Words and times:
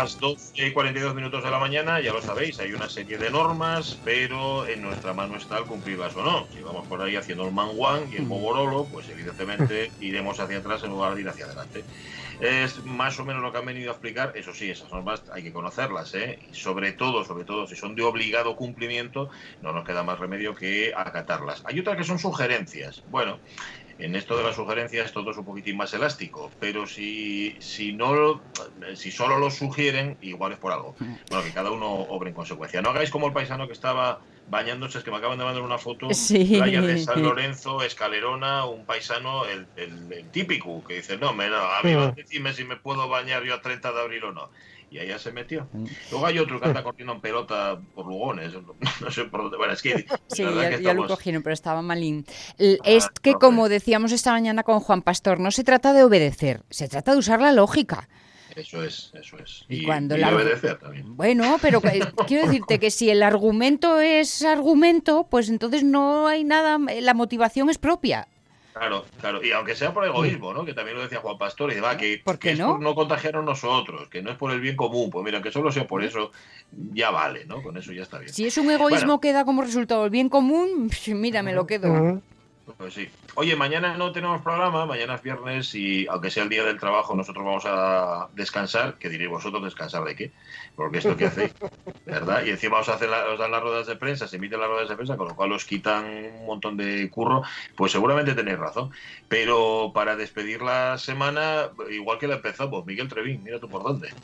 Las 0.00 0.20
12 0.20 0.64
y 0.64 0.70
42 0.70 1.12
minutos 1.16 1.42
de 1.42 1.50
la 1.50 1.58
mañana, 1.58 2.00
ya 2.00 2.12
lo 2.12 2.22
sabéis, 2.22 2.60
hay 2.60 2.72
una 2.72 2.88
serie 2.88 3.18
de 3.18 3.30
normas, 3.30 3.98
pero 4.04 4.64
en 4.64 4.80
nuestra 4.80 5.12
mano 5.12 5.36
está 5.36 5.58
el 5.58 5.64
cumplirlas 5.64 6.14
o 6.14 6.22
no. 6.22 6.46
Si 6.54 6.62
vamos 6.62 6.86
por 6.86 7.02
ahí 7.02 7.16
haciendo 7.16 7.44
el 7.44 7.52
manguán 7.52 8.04
y 8.12 8.14
el 8.14 8.22
moborolo, 8.22 8.84
pues 8.92 9.08
evidentemente 9.08 9.90
iremos 10.00 10.38
hacia 10.38 10.58
atrás 10.58 10.84
en 10.84 10.90
lugar 10.90 11.16
de 11.16 11.22
ir 11.22 11.28
hacia 11.28 11.46
adelante. 11.46 11.82
Es 12.40 12.84
más 12.84 13.18
o 13.18 13.24
menos 13.24 13.42
lo 13.42 13.50
que 13.50 13.58
han 13.58 13.66
venido 13.66 13.90
a 13.90 13.94
explicar. 13.94 14.30
Eso 14.36 14.54
sí, 14.54 14.70
esas 14.70 14.88
normas 14.92 15.24
hay 15.32 15.42
que 15.42 15.52
conocerlas, 15.52 16.14
¿eh? 16.14 16.38
Y 16.48 16.54
sobre 16.54 16.92
todo, 16.92 17.24
sobre 17.24 17.44
todo, 17.44 17.66
si 17.66 17.74
son 17.74 17.96
de 17.96 18.04
obligado 18.04 18.54
cumplimiento, 18.54 19.30
no 19.62 19.72
nos 19.72 19.84
queda 19.84 20.04
más 20.04 20.20
remedio 20.20 20.54
que 20.54 20.92
acatarlas. 20.96 21.64
Hay 21.66 21.80
otras 21.80 21.96
que 21.96 22.04
son 22.04 22.20
sugerencias. 22.20 23.02
Bueno, 23.10 23.40
en 23.98 24.14
esto 24.14 24.36
de 24.36 24.44
las 24.44 24.56
sugerencias 24.56 25.12
todo 25.12 25.30
es 25.30 25.36
un 25.36 25.44
poquitín 25.44 25.76
más 25.76 25.92
elástico, 25.92 26.50
pero 26.60 26.86
si, 26.86 27.56
si 27.58 27.92
no 27.92 28.40
si 28.94 29.10
solo 29.10 29.38
lo 29.38 29.50
sugieren, 29.50 30.16
igual 30.22 30.52
es 30.52 30.58
por 30.58 30.72
algo. 30.72 30.94
Bueno, 31.28 31.44
que 31.44 31.52
cada 31.52 31.70
uno 31.70 31.88
obre 31.88 32.30
en 32.30 32.34
consecuencia. 32.34 32.80
No 32.80 32.90
hagáis 32.90 33.10
como 33.10 33.26
el 33.26 33.32
paisano 33.32 33.66
que 33.66 33.72
estaba 33.72 34.20
bañándose, 34.50 34.98
es 34.98 35.04
que 35.04 35.10
me 35.10 35.16
acaban 35.18 35.38
de 35.38 35.44
mandar 35.44 35.62
una 35.62 35.78
foto, 35.78 36.08
Sí. 36.12 36.44
playa 36.56 36.80
de 36.82 36.98
San 36.98 37.22
Lorenzo, 37.22 37.82
Escalerona, 37.82 38.64
un 38.66 38.84
paisano, 38.86 39.44
el, 39.44 39.66
el- 39.76 40.12
el 40.12 40.30
típico, 40.30 40.82
que 40.84 40.94
dice, 40.94 41.16
no, 41.18 41.32
me, 41.34 41.48
no, 41.48 41.56
a 41.56 41.82
mí 41.82 41.94
Mm. 41.94 42.14
decime 42.14 42.52
si 42.52 42.64
me 42.64 42.76
puedo 42.76 43.08
bañar 43.08 43.42
yo 43.44 43.54
a 43.54 43.60
30 43.60 43.92
de 43.92 44.00
abril 44.00 44.24
o 44.24 44.32
no. 44.32 44.50
Y 44.90 44.98
allá 45.00 45.18
se 45.18 45.32
metió. 45.32 45.68
Luego 46.10 46.24
hay 46.26 46.38
otro 46.38 46.58
que 46.58 46.66
anda 46.66 46.82
corriendo 46.82 47.12
en 47.12 47.20
pelota 47.20 47.78
por 47.94 48.06
Lugones, 48.06 48.52
no 49.02 49.10
sé 49.10 49.24
por 49.24 49.42
dónde. 49.42 49.58
Bueno, 49.58 49.74
es 49.74 49.82
que 49.82 50.06
Sí, 50.28 50.42
ya, 50.42 50.48
que 50.50 50.54
ya 50.54 50.70
lo 50.70 50.76
estamos- 51.04 51.06
cogieron, 51.08 51.42
pero 51.42 51.52
estaba 51.52 51.82
malín. 51.82 52.24
L- 52.56 52.78
Es 52.84 53.04
Ah, 53.04 53.12
que, 53.22 53.32
no, 53.32 53.38
como 53.38 53.68
decíamos 53.68 54.12
esta 54.12 54.32
mañana 54.32 54.62
con 54.62 54.80
Juan 54.80 55.02
Pastor, 55.02 55.40
no 55.40 55.50
se 55.50 55.62
trata 55.62 55.92
de 55.92 56.04
obedecer, 56.04 56.62
se 56.70 56.88
trata 56.88 57.12
de 57.12 57.18
usar 57.18 57.42
la 57.42 57.52
lógica. 57.52 58.08
Eso 58.58 58.82
es, 58.82 59.10
eso 59.14 59.36
es. 59.38 59.64
Y 59.68 59.78
Y, 59.80 59.84
cuando 59.84 60.16
y 60.16 60.20
la- 60.20 60.34
obedecer 60.34 60.78
también. 60.78 61.16
Bueno, 61.16 61.58
pero 61.62 61.80
que- 61.80 62.00
quiero 62.26 62.46
decirte 62.46 62.78
que 62.78 62.90
si 62.90 63.08
el 63.10 63.22
argumento 63.22 64.00
es 64.00 64.42
argumento, 64.42 65.26
pues 65.30 65.48
entonces 65.48 65.84
no 65.84 66.26
hay 66.26 66.44
nada, 66.44 66.78
la 67.00 67.14
motivación 67.14 67.70
es 67.70 67.78
propia. 67.78 68.26
Claro, 68.74 69.04
claro. 69.20 69.42
Y 69.44 69.50
aunque 69.50 69.74
sea 69.74 69.92
por 69.92 70.04
egoísmo, 70.04 70.54
¿no? 70.54 70.64
Que 70.64 70.72
también 70.72 70.96
lo 70.96 71.02
decía 71.02 71.18
Juan 71.18 71.36
Pastor, 71.36 71.72
y 71.72 71.74
de, 71.74 71.80
va, 71.80 71.96
que, 71.96 72.20
¿Por 72.24 72.38
qué 72.38 72.48
que 72.48 72.52
es 72.52 72.58
no? 72.60 72.68
por 72.72 72.80
no 72.80 72.94
contagiarnos 72.94 73.44
nosotros, 73.44 74.08
que 74.08 74.22
no 74.22 74.30
es 74.30 74.36
por 74.36 74.52
el 74.52 74.60
bien 74.60 74.76
común. 74.76 75.10
Pues 75.10 75.24
mira, 75.24 75.42
que 75.42 75.50
solo 75.50 75.72
sea 75.72 75.84
por 75.88 76.04
eso, 76.04 76.30
ya 76.92 77.10
vale, 77.10 77.44
¿no? 77.44 77.60
Con 77.60 77.76
eso 77.76 77.92
ya 77.92 78.02
está 78.02 78.18
bien. 78.20 78.32
Si 78.32 78.46
es 78.46 78.56
un 78.56 78.70
egoísmo 78.70 78.98
Bueno. 79.06 79.20
que 79.20 79.32
da 79.32 79.44
como 79.44 79.62
resultado 79.62 80.04
el 80.04 80.10
bien 80.10 80.28
común, 80.28 80.90
mira, 81.08 81.42
me 81.42 81.54
lo 81.54 81.66
quedo. 81.66 82.22
Pues 82.76 82.92
sí. 82.94 83.08
Oye, 83.34 83.56
mañana 83.56 83.96
no 83.96 84.12
tenemos 84.12 84.42
programa, 84.42 84.84
mañana 84.84 85.14
es 85.14 85.22
viernes 85.22 85.74
y 85.74 86.06
aunque 86.08 86.30
sea 86.30 86.42
el 86.42 86.48
día 86.50 86.64
del 86.64 86.78
trabajo, 86.78 87.14
nosotros 87.16 87.44
vamos 87.44 87.64
a 87.66 88.28
descansar. 88.34 88.98
Que 88.98 89.08
diréis 89.08 89.30
vosotros, 89.30 89.62
¿descansar 89.64 90.04
de 90.04 90.14
qué? 90.14 90.34
Porque 90.74 90.98
esto 90.98 91.16
que 91.16 91.24
hacéis, 91.26 91.54
¿verdad? 92.04 92.44
Y 92.44 92.50
encima 92.50 92.80
os, 92.80 92.88
hacen 92.90 93.10
la- 93.10 93.26
os 93.30 93.38
dan 93.38 93.52
las 93.52 93.62
ruedas 93.62 93.86
de 93.86 93.96
prensa, 93.96 94.28
se 94.28 94.36
emiten 94.36 94.60
las 94.60 94.68
ruedas 94.68 94.88
de 94.88 94.96
prensa, 94.96 95.16
con 95.16 95.28
lo 95.28 95.34
cual 95.36 95.52
os 95.52 95.64
quitan 95.64 96.04
un 96.06 96.46
montón 96.46 96.76
de 96.76 97.08
curro. 97.10 97.42
Pues 97.74 97.92
seguramente 97.92 98.34
tenéis 98.34 98.58
razón. 98.58 98.90
Pero 99.28 99.92
para 99.94 100.16
despedir 100.16 100.60
la 100.60 100.98
semana, 100.98 101.70
igual 101.90 102.18
que 102.18 102.28
la 102.28 102.36
empezamos, 102.36 102.84
Miguel 102.84 103.08
Trevín, 103.08 103.42
mira 103.42 103.58
tú 103.60 103.70
por 103.70 103.82
dónde. 103.82 104.18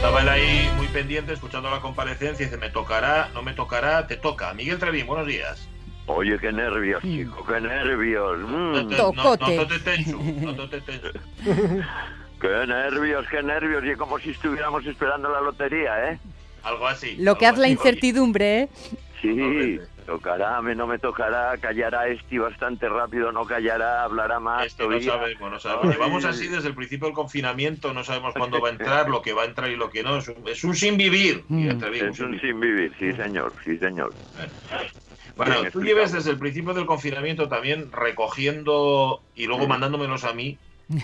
Estaba 0.00 0.22
él 0.22 0.28
ahí 0.30 0.70
muy 0.78 0.86
pendiente, 0.86 1.34
escuchando 1.34 1.70
la 1.70 1.80
comparecencia, 1.80 2.42
y 2.42 2.46
dice, 2.46 2.56
me 2.56 2.70
tocará, 2.70 3.28
no 3.34 3.42
me 3.42 3.52
tocará, 3.52 4.06
te 4.06 4.16
toca. 4.16 4.54
Miguel 4.54 4.78
Trevín, 4.78 5.06
buenos 5.06 5.26
días. 5.26 5.68
Oye, 6.06 6.38
qué 6.38 6.50
nervios, 6.52 7.02
chico, 7.02 7.44
qué 7.44 7.60
nervios. 7.60 8.38
Mm, 8.38 8.72
No 8.72 8.86
te, 8.88 8.96
Tocote. 8.96 9.56
no, 9.56 9.62
no 9.62 9.66
te 9.68 9.78
tenso, 9.78 10.18
no 10.18 10.68
te 10.70 10.80
tenso. 10.80 11.08
qué 12.40 12.66
nervios, 12.66 13.26
qué 13.30 13.42
nervios. 13.42 13.84
Y 13.84 13.94
como 13.96 14.18
si 14.18 14.30
estuviéramos 14.30 14.86
esperando 14.86 15.30
la 15.30 15.42
lotería, 15.42 16.12
¿eh? 16.12 16.18
Algo 16.62 16.86
así. 16.86 17.16
Lo 17.18 17.36
que 17.36 17.46
hace 17.46 17.60
la 17.60 17.68
incertidumbre, 17.68 18.62
¿eh? 18.62 18.68
Sí. 19.20 19.78
Tocará, 20.10 20.60
me 20.60 20.74
no 20.74 20.88
me 20.88 20.98
tocará, 20.98 21.56
callará 21.58 22.08
este 22.08 22.40
bastante 22.40 22.88
rápido, 22.88 23.30
no 23.30 23.44
callará, 23.44 24.02
hablará 24.02 24.40
más. 24.40 24.66
Este 24.66 24.84
no 24.84 25.00
sabemos, 25.00 25.52
no 25.52 25.60
sabemos. 25.60 25.84
Ay. 25.86 25.92
Llevamos 25.92 26.24
así 26.24 26.48
desde 26.48 26.66
el 26.66 26.74
principio 26.74 27.06
del 27.06 27.14
confinamiento, 27.14 27.94
no 27.94 28.02
sabemos 28.02 28.34
cuándo 28.34 28.60
va 28.60 28.70
a 28.70 28.72
entrar, 28.78 29.08
lo 29.08 29.22
que 29.22 29.32
va 29.32 29.42
a 29.42 29.44
entrar 29.44 29.70
y 29.70 29.76
lo 29.76 29.88
que 29.88 30.02
no. 30.02 30.16
Es 30.16 30.26
un, 30.26 30.48
es 30.48 30.64
un 30.64 30.74
sin 30.74 30.96
vivir. 30.96 31.44
Trevín, 31.78 32.06
Es 32.06 32.18
un 32.18 32.40
sin 32.40 32.58
vivir, 32.58 32.92
sí, 32.98 33.12
señor, 33.12 33.52
sí, 33.64 33.78
señor. 33.78 34.12
Bueno, 35.36 35.60
Bien 35.60 35.72
tú 35.72 35.80
lleves 35.80 36.10
desde 36.10 36.32
el 36.32 36.38
principio 36.38 36.74
del 36.74 36.86
confinamiento 36.86 37.48
también 37.48 37.92
recogiendo 37.92 39.22
y 39.36 39.46
luego 39.46 39.68
mandándomelos 39.68 40.24
a 40.24 40.32
mí. 40.32 40.58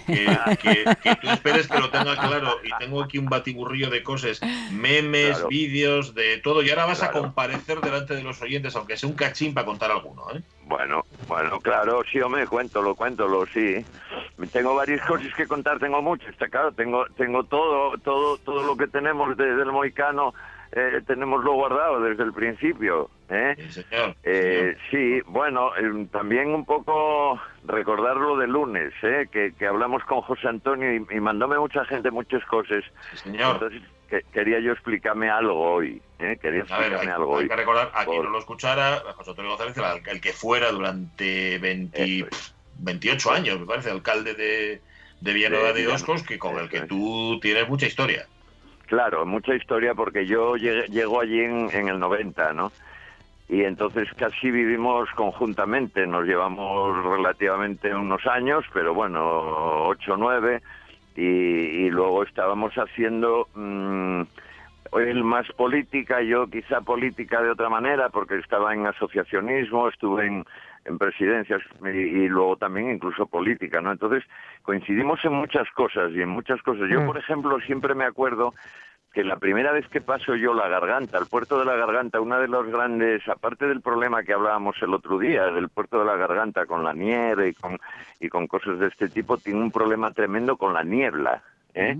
Que, 0.06 0.26
que- 0.60 0.84
que 1.02 1.14
tú 1.16 1.28
esperes 1.28 1.68
que 1.68 1.78
lo 1.78 1.90
tenga 1.90 2.16
claro 2.16 2.58
y 2.64 2.70
tengo 2.78 3.02
aquí 3.02 3.18
un 3.18 3.26
batiburrillo 3.28 3.88
de 3.88 4.02
cosas, 4.02 4.40
memes, 4.72 5.30
Claro. 5.36 5.48
vídeos, 5.48 6.14
de 6.14 6.38
todo 6.38 6.62
y 6.62 6.70
ahora 6.70 6.86
vas 6.86 7.02
a 7.02 7.12
comparecer 7.12 7.80
delante 7.80 8.14
de 8.16 8.22
los 8.22 8.40
oyentes, 8.42 8.74
aunque 8.74 8.96
sea 8.96 9.08
un 9.08 9.14
cachín 9.14 9.54
para 9.54 9.66
contar 9.66 9.90
alguno, 9.92 10.24
¿eh? 10.34 10.40
Bueno, 10.64 11.04
bueno, 11.28 11.60
claro, 11.60 12.02
sí, 12.10 12.20
hombre, 12.20 12.46
cuéntalo, 12.48 12.94
cuéntalo, 12.96 13.46
sí. 13.54 13.84
Tengo 14.52 14.74
varias 14.74 15.06
cosas 15.06 15.32
que 15.36 15.46
contar, 15.46 15.78
tengo 15.78 16.02
mucho, 16.02 16.28
está 16.28 16.48
claro, 16.48 16.72
tengo, 16.72 17.06
tengo 17.16 17.44
todo, 17.44 17.96
todo, 17.98 18.38
todo 18.38 18.62
lo 18.64 18.76
que 18.76 18.88
tenemos 18.88 19.36
desde 19.36 19.62
el 19.62 19.70
Moicano, 19.72 20.34
eh, 20.72 21.00
tenemos 21.06 21.44
lo 21.44 21.52
guardado 21.52 22.00
desde 22.00 22.24
el 22.24 22.32
principio, 22.32 23.08
¿eh? 23.28 23.54
Sí, 23.56 23.82
señor. 23.82 24.16
Eh, 24.22 24.76
sí, 24.90 25.20
bueno, 25.26 25.70
eh, 25.76 26.08
también 26.10 26.48
un 26.48 26.64
poco 26.64 27.40
recordar 27.64 28.16
lo 28.16 28.36
de 28.36 28.46
lunes, 28.46 28.92
¿eh? 29.02 29.28
que, 29.30 29.52
que 29.54 29.66
hablamos 29.66 30.02
con 30.04 30.20
José 30.22 30.48
Antonio 30.48 30.94
y, 30.94 31.16
y 31.16 31.20
mandóme 31.20 31.58
mucha 31.58 31.84
gente 31.84 32.10
muchas 32.10 32.44
cosas. 32.46 32.82
Sí, 33.12 33.16
señor. 33.18 33.54
Entonces, 33.54 33.82
que- 34.08 34.22
quería 34.32 34.58
yo 34.60 34.72
explicarme 34.72 35.30
algo 35.30 35.54
hoy. 35.60 36.02
¿eh? 36.18 36.36
Quería 36.40 36.62
A 36.62 36.78
ver, 36.78 36.92
explicarme 36.92 37.10
hay, 37.10 37.16
algo 37.16 37.36
hay 37.36 37.42
hoy. 37.44 37.48
que 37.48 37.56
recordar, 37.56 37.90
a 37.94 38.04
quien 38.04 38.22
no 38.22 38.30
lo 38.30 38.38
escuchara, 38.38 38.94
a 38.94 39.12
José 39.12 39.30
Antonio 39.30 39.56
González, 39.56 39.76
el, 39.76 40.08
el 40.08 40.20
que 40.20 40.32
fuera 40.32 40.70
durante 40.70 41.58
20 41.58 42.02
Eso 42.18 42.26
es. 42.30 42.54
28 42.78 43.30
años, 43.30 43.58
me 43.60 43.66
parece, 43.66 43.90
alcalde 43.90 44.34
de, 44.34 44.82
de 45.20 45.32
Villanueva 45.32 45.72
De 45.72 45.82
de 45.82 45.88
Oscos, 45.88 46.22
que 46.22 46.38
con 46.38 46.58
el 46.58 46.68
que 46.68 46.82
tú 46.82 47.38
tienes 47.40 47.68
mucha 47.68 47.86
historia. 47.86 48.26
Claro, 48.86 49.26
mucha 49.26 49.54
historia 49.54 49.94
porque 49.94 50.26
yo 50.26 50.56
llegué, 50.56 50.86
llego 50.88 51.20
allí 51.20 51.40
en, 51.40 51.68
en 51.72 51.88
el 51.88 51.98
90, 51.98 52.52
¿no? 52.52 52.70
Y 53.48 53.62
entonces 53.62 54.08
casi 54.16 54.50
vivimos 54.50 55.08
conjuntamente, 55.12 56.06
nos 56.06 56.24
llevamos 56.24 57.04
relativamente 57.04 57.94
unos 57.94 58.26
años, 58.26 58.64
pero 58.72 58.92
bueno, 58.92 59.86
ocho 59.86 60.14
o 60.14 60.16
nueve, 60.16 60.62
y, 61.14 61.22
y 61.22 61.90
luego 61.90 62.24
estábamos 62.24 62.74
haciendo 62.74 63.46
mm, 63.54 64.22
él 64.98 65.24
más 65.24 65.46
política, 65.52 66.22
yo 66.22 66.48
quizá 66.48 66.80
política 66.80 67.40
de 67.40 67.50
otra 67.50 67.68
manera, 67.68 68.08
porque 68.08 68.36
estaba 68.38 68.74
en 68.74 68.86
asociacionismo, 68.86 69.88
estuve 69.88 70.26
en, 70.26 70.44
en 70.84 70.98
presidencias 70.98 71.62
y, 71.84 71.88
y 71.88 72.28
luego 72.28 72.56
también 72.56 72.90
incluso 72.90 73.26
política, 73.26 73.80
¿no? 73.80 73.92
Entonces 73.92 74.24
coincidimos 74.62 75.24
en 75.24 75.32
muchas 75.34 75.70
cosas 75.70 76.10
y 76.12 76.20
en 76.20 76.28
muchas 76.30 76.60
cosas. 76.62 76.88
Yo, 76.90 77.00
Mm. 77.00 77.06
por 77.06 77.18
ejemplo, 77.18 77.60
siempre 77.60 77.94
me 77.94 78.04
acuerdo 78.04 78.54
que 79.16 79.24
la 79.24 79.36
primera 79.36 79.72
vez 79.72 79.88
que 79.88 80.02
paso 80.02 80.34
yo 80.34 80.52
la 80.52 80.68
garganta, 80.68 81.16
el 81.16 81.24
puerto 81.24 81.58
de 81.58 81.64
la 81.64 81.74
garganta, 81.74 82.20
una 82.20 82.38
de 82.38 82.48
los 82.48 82.66
grandes, 82.66 83.26
aparte 83.26 83.66
del 83.66 83.80
problema 83.80 84.22
que 84.22 84.34
hablábamos 84.34 84.76
el 84.82 84.92
otro 84.92 85.18
día, 85.18 85.46
del 85.46 85.70
puerto 85.70 86.00
de 86.00 86.04
la 86.04 86.16
garganta 86.16 86.66
con 86.66 86.84
la 86.84 86.92
nieve 86.92 87.48
y 87.48 87.54
con, 87.54 87.78
y 88.20 88.28
con 88.28 88.46
cosas 88.46 88.78
de 88.78 88.88
este 88.88 89.08
tipo, 89.08 89.38
tiene 89.38 89.60
un 89.60 89.70
problema 89.70 90.10
tremendo 90.10 90.58
con 90.58 90.74
la 90.74 90.82
niebla, 90.82 91.42
¿eh? 91.72 91.96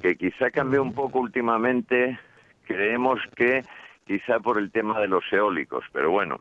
que 0.00 0.14
quizá 0.14 0.52
cambió 0.52 0.80
un 0.80 0.94
poco 0.94 1.18
últimamente, 1.18 2.20
creemos 2.68 3.18
que 3.34 3.64
quizá 4.06 4.38
por 4.38 4.56
el 4.56 4.70
tema 4.70 5.00
de 5.00 5.08
los 5.08 5.24
eólicos, 5.32 5.84
pero 5.92 6.12
bueno, 6.12 6.38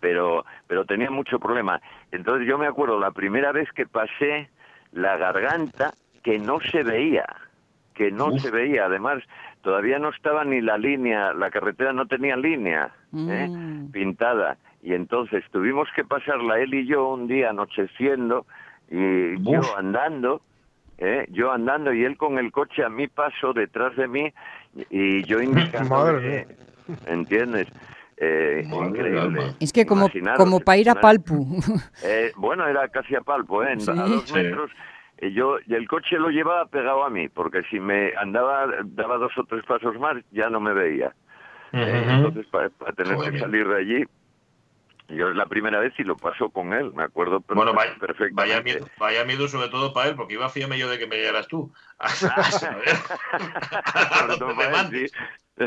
pero 0.00 0.46
pero 0.66 0.86
tenía 0.86 1.10
mucho 1.10 1.38
problema. 1.38 1.82
Entonces 2.12 2.48
yo 2.48 2.56
me 2.56 2.66
acuerdo 2.66 2.98
la 2.98 3.10
primera 3.10 3.52
vez 3.52 3.70
que 3.72 3.84
pasé 3.84 4.48
la 4.90 5.18
garganta 5.18 5.92
que 6.22 6.38
no 6.38 6.60
se 6.60 6.82
veía, 6.82 7.26
que 7.94 8.10
no 8.10 8.28
Uf. 8.28 8.40
se 8.42 8.50
veía. 8.50 8.86
Además, 8.86 9.22
todavía 9.62 9.98
no 9.98 10.10
estaba 10.10 10.44
ni 10.44 10.60
la 10.60 10.78
línea, 10.78 11.32
la 11.32 11.50
carretera 11.50 11.92
no 11.92 12.06
tenía 12.06 12.36
línea 12.36 12.90
¿eh? 13.14 13.48
Mm. 13.48 13.90
pintada. 13.90 14.56
Y 14.82 14.94
entonces 14.94 15.44
tuvimos 15.52 15.88
que 15.94 16.04
pasarla 16.04 16.58
él 16.58 16.74
y 16.74 16.86
yo 16.86 17.08
un 17.08 17.26
día 17.28 17.50
anocheciendo 17.50 18.46
y 18.90 19.40
yo 19.42 19.60
andando. 19.76 20.42
¿eh? 20.98 21.26
Yo 21.30 21.52
andando 21.52 21.92
y 21.92 22.04
él 22.04 22.16
con 22.16 22.38
el 22.38 22.50
coche 22.52 22.84
a 22.84 22.88
mi 22.88 23.08
paso 23.08 23.52
detrás 23.52 23.96
de 23.96 24.08
mí 24.08 24.32
y 24.90 25.22
yo 25.24 25.40
indicando 25.42 25.88
Madre 25.90 26.46
¿entiendes? 27.06 27.68
Eh, 28.16 28.62
increíble. 28.70 29.54
Es 29.58 29.72
que 29.72 29.84
como, 29.84 30.02
Imaginaros, 30.02 30.38
como 30.38 30.60
para 30.60 30.78
ir 30.78 30.90
a 30.90 30.94
Palpu. 30.94 31.60
eh, 32.04 32.30
bueno, 32.36 32.66
era 32.68 32.86
casi 32.88 33.16
a 33.16 33.20
palpo, 33.20 33.64
¿eh? 33.64 33.74
Sí. 33.78 33.90
A 33.90 33.94
dos 33.94 34.22
Sí. 34.28 34.34
metros. 34.34 34.70
Y 35.22 35.32
yo, 35.34 35.58
y 35.68 35.74
el 35.74 35.86
coche 35.86 36.18
lo 36.18 36.30
llevaba 36.30 36.66
pegado 36.66 37.04
a 37.04 37.10
mí, 37.10 37.28
porque 37.28 37.62
si 37.70 37.78
me 37.78 38.12
andaba, 38.16 38.66
daba 38.84 39.18
dos 39.18 39.30
o 39.38 39.44
tres 39.44 39.64
pasos 39.64 39.96
más, 40.00 40.16
ya 40.32 40.50
no 40.50 40.58
me 40.58 40.72
veía. 40.72 41.14
Eh, 41.72 42.06
entonces, 42.08 42.44
para, 42.48 42.70
tener 42.96 43.14
Joder, 43.14 43.32
que 43.32 43.38
salir 43.38 43.68
de 43.68 43.76
allí, 43.76 44.04
yo 45.10 45.28
es 45.28 45.36
la 45.36 45.46
primera 45.46 45.78
vez 45.78 45.94
y 45.96 46.02
lo 46.02 46.16
paso 46.16 46.50
con 46.50 46.72
él, 46.72 46.92
me 46.92 47.04
acuerdo 47.04 47.38
Bueno, 47.46 47.72
vaya, 47.72 47.94
perfectamente. 48.00 48.34
vaya, 48.34 48.62
miedo, 48.62 48.84
vaya 48.98 49.24
miedo 49.24 49.46
sobre 49.46 49.68
todo 49.68 49.92
para 49.92 50.08
él, 50.08 50.16
porque 50.16 50.34
iba 50.34 50.46
a 50.46 50.50
fiarme 50.50 50.76
yo 50.76 50.90
de 50.90 50.98
que 50.98 51.06
me 51.06 51.18
llegaras 51.18 51.46
tú. 51.46 51.72
A. 52.00 52.08
A 52.08 52.10
me 54.88 55.06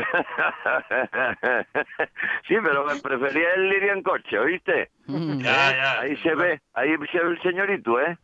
sí. 2.46 2.56
pero 2.62 2.84
prefería 3.02 3.54
él 3.54 3.72
ir 3.72 3.84
en 3.84 4.02
coche, 4.02 4.38
¿oíste? 4.38 4.90
Mm. 5.06 5.38
Ya, 5.38 5.70
ya. 5.70 6.00
Ahí 6.00 6.14
se 6.18 6.34
ve, 6.34 6.60
ahí 6.74 6.94
se 7.10 7.20
ve 7.20 7.30
el 7.30 7.40
señorito, 7.40 7.98
¿eh? 8.02 8.18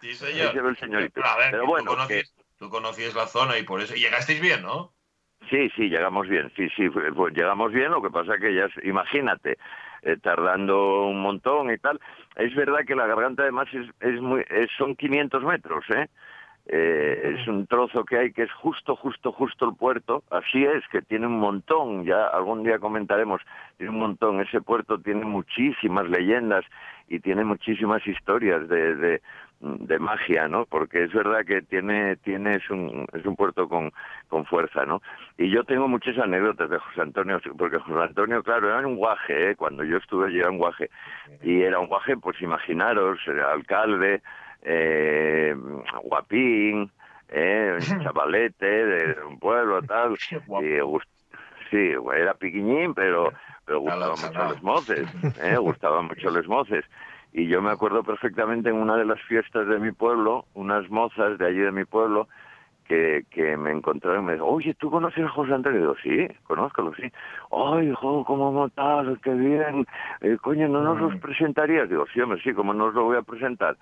Sí, 0.00 0.14
Ahí 0.14 0.24
señor. 0.26 0.52
se 0.52 0.60
ve 0.60 0.68
el 0.70 0.76
señorito. 0.78 1.14
Pero, 1.14 1.26
a 1.28 1.36
ver, 1.36 1.50
Pero 1.50 1.62
que 1.62 1.68
bueno, 1.68 1.90
tú, 1.90 1.96
conocías, 1.96 2.34
tú 2.56 2.70
conocías 2.70 3.14
la 3.14 3.26
zona 3.26 3.58
y 3.58 3.62
por 3.64 3.80
eso. 3.80 3.94
Llegasteis 3.94 4.40
bien, 4.40 4.62
¿no? 4.62 4.94
Sí, 5.50 5.70
sí, 5.76 5.88
llegamos 5.88 6.28
bien, 6.28 6.50
sí, 6.56 6.68
sí, 6.76 6.90
pues 6.90 7.32
llegamos 7.34 7.72
bien, 7.72 7.90
lo 7.90 8.02
que 8.02 8.10
pasa 8.10 8.36
que 8.38 8.54
ya, 8.54 8.68
imagínate, 8.82 9.56
eh, 10.02 10.16
tardando 10.22 11.06
un 11.06 11.22
montón 11.22 11.70
y 11.72 11.78
tal. 11.78 11.98
Es 12.36 12.54
verdad 12.54 12.80
que 12.86 12.94
la 12.94 13.06
garganta 13.06 13.42
además 13.44 13.66
es, 13.72 13.86
es 14.00 14.20
muy, 14.20 14.44
es- 14.50 14.70
son 14.76 14.94
500 14.96 15.42
metros, 15.44 15.84
¿eh? 15.90 16.08
Eh, 16.66 17.36
es 17.40 17.48
un 17.48 17.66
trozo 17.66 18.04
que 18.04 18.18
hay 18.18 18.32
que 18.32 18.42
es 18.44 18.52
justo, 18.52 18.96
justo, 18.96 19.32
justo 19.32 19.66
el 19.68 19.76
puerto. 19.76 20.24
Así 20.30 20.64
es, 20.64 20.84
que 20.92 21.02
tiene 21.02 21.26
un 21.26 21.38
montón, 21.40 22.04
ya 22.04 22.26
algún 22.28 22.62
día 22.64 22.78
comentaremos, 22.78 23.40
tiene 23.78 23.92
un 23.92 24.00
montón. 24.00 24.40
Ese 24.40 24.60
puerto 24.62 25.00
tiene 25.00 25.24
muchísimas 25.24 26.08
leyendas 26.08 26.64
y 27.08 27.20
tiene 27.20 27.44
muchísimas 27.44 28.06
historias 28.06 28.68
de, 28.68 28.94
de, 28.96 29.22
de 29.60 29.98
magia, 29.98 30.46
¿no? 30.48 30.66
Porque 30.66 31.04
es 31.04 31.12
verdad 31.12 31.44
que 31.44 31.62
tiene, 31.62 32.16
tiene 32.16 32.56
es 32.56 32.70
un, 32.70 33.06
es 33.12 33.24
un 33.24 33.34
puerto 33.34 33.68
con, 33.68 33.92
con 34.28 34.44
fuerza, 34.44 34.84
¿no? 34.84 35.02
Y 35.36 35.50
yo 35.50 35.64
tengo 35.64 35.88
muchas 35.88 36.16
anécdotas 36.18 36.70
de 36.70 36.78
José 36.78 37.00
Antonio, 37.02 37.40
porque 37.56 37.78
José 37.78 38.00
Antonio, 38.00 38.42
claro, 38.42 38.68
era 38.68 38.86
un 38.86 38.96
guaje, 38.96 39.50
¿eh? 39.50 39.56
Cuando 39.56 39.82
yo 39.84 39.96
estuve 39.96 40.28
allí 40.28 40.38
era 40.38 40.50
un 40.50 40.58
guaje. 40.58 40.90
Y 41.42 41.62
era 41.62 41.80
un 41.80 41.88
guaje, 41.88 42.16
pues 42.16 42.40
imaginaros, 42.40 43.18
era 43.26 43.52
alcalde, 43.52 44.22
eh, 44.62 45.56
guapín, 46.04 46.90
eh, 47.28 47.78
un 47.90 48.02
chavalete 48.02 48.86
de 48.86 49.24
un 49.24 49.38
pueblo, 49.38 49.82
tal. 49.82 50.12
Y 50.12 50.78
sí, 51.70 51.92
era 52.14 52.34
piquiñín, 52.34 52.94
pero, 52.94 53.32
pero 53.64 53.84
Calao, 53.84 54.12
gustaba 54.12 54.46
mucho 54.46 54.54
los 54.54 54.62
moces, 54.62 55.08
¿eh? 55.42 55.56
gustaban 55.56 56.04
mucho 56.06 56.30
los 56.30 56.46
moces. 56.46 56.84
Y 57.38 57.46
yo 57.46 57.62
me 57.62 57.70
acuerdo 57.70 58.02
perfectamente 58.02 58.68
en 58.68 58.74
una 58.74 58.96
de 58.96 59.04
las 59.04 59.22
fiestas 59.22 59.68
de 59.68 59.78
mi 59.78 59.92
pueblo, 59.92 60.46
unas 60.54 60.90
mozas 60.90 61.38
de 61.38 61.46
allí 61.46 61.60
de 61.60 61.70
mi 61.70 61.84
pueblo, 61.84 62.26
que, 62.84 63.26
que 63.30 63.56
me 63.56 63.70
encontraron 63.70 64.24
y 64.24 64.26
me 64.26 64.32
dijo, 64.32 64.46
oye, 64.46 64.74
¿tú 64.74 64.90
conoces 64.90 65.24
a 65.24 65.28
José 65.28 65.54
Antonio? 65.54 65.78
Y 65.78 65.82
digo, 65.82 65.94
sí, 66.02 66.36
conózcalo, 66.48 66.92
sí. 66.96 67.12
Ay, 67.52 67.90
hijo, 67.90 68.24
cómo 68.24 68.68
tal, 68.70 69.20
qué 69.22 69.30
bien. 69.34 69.86
Eh, 70.20 70.36
coño, 70.42 70.66
¿no 70.66 70.82
nos 70.82 71.00
los 71.00 71.14
presentarías? 71.20 71.88
Digo, 71.88 72.06
sí, 72.12 72.20
hombre, 72.20 72.42
sí, 72.42 72.52
¿cómo 72.52 72.74
no 72.74 72.86
os 72.86 72.94
lo 72.94 73.04
voy 73.04 73.18
a 73.18 73.22
presentar? 73.22 73.76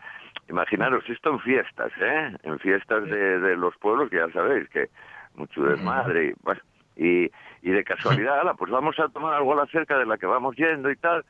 Imaginaros, 0.51 1.09
esto 1.09 1.31
en 1.31 1.41
fiestas, 1.41 1.93
¿eh? 1.99 2.37
En 2.43 2.59
fiestas 2.59 3.05
de, 3.05 3.41
de 3.41 3.57
los 3.57 3.75
pueblos, 3.79 4.11
que 4.11 4.17
ya 4.17 4.29
sabéis, 4.33 4.69
que 4.69 4.91
mucho 5.35 5.63
desmadre 5.63 6.27
y, 6.27 6.33
bueno, 6.43 6.61
y, 6.95 7.31
y 7.63 7.71
de 7.71 7.85
casualidad, 7.85 8.41
ala, 8.41 8.53
pues 8.53 8.71
vamos 8.71 8.99
a 8.99 9.09
tomar 9.09 9.33
algo 9.33 9.55
a 9.55 9.65
la 9.65 9.67
cerca 9.69 9.97
de 9.97 10.05
la 10.05 10.19
que 10.19 10.27
vamos 10.27 10.57
yendo 10.57 10.91
y 10.91 10.97
tal. 10.97 11.25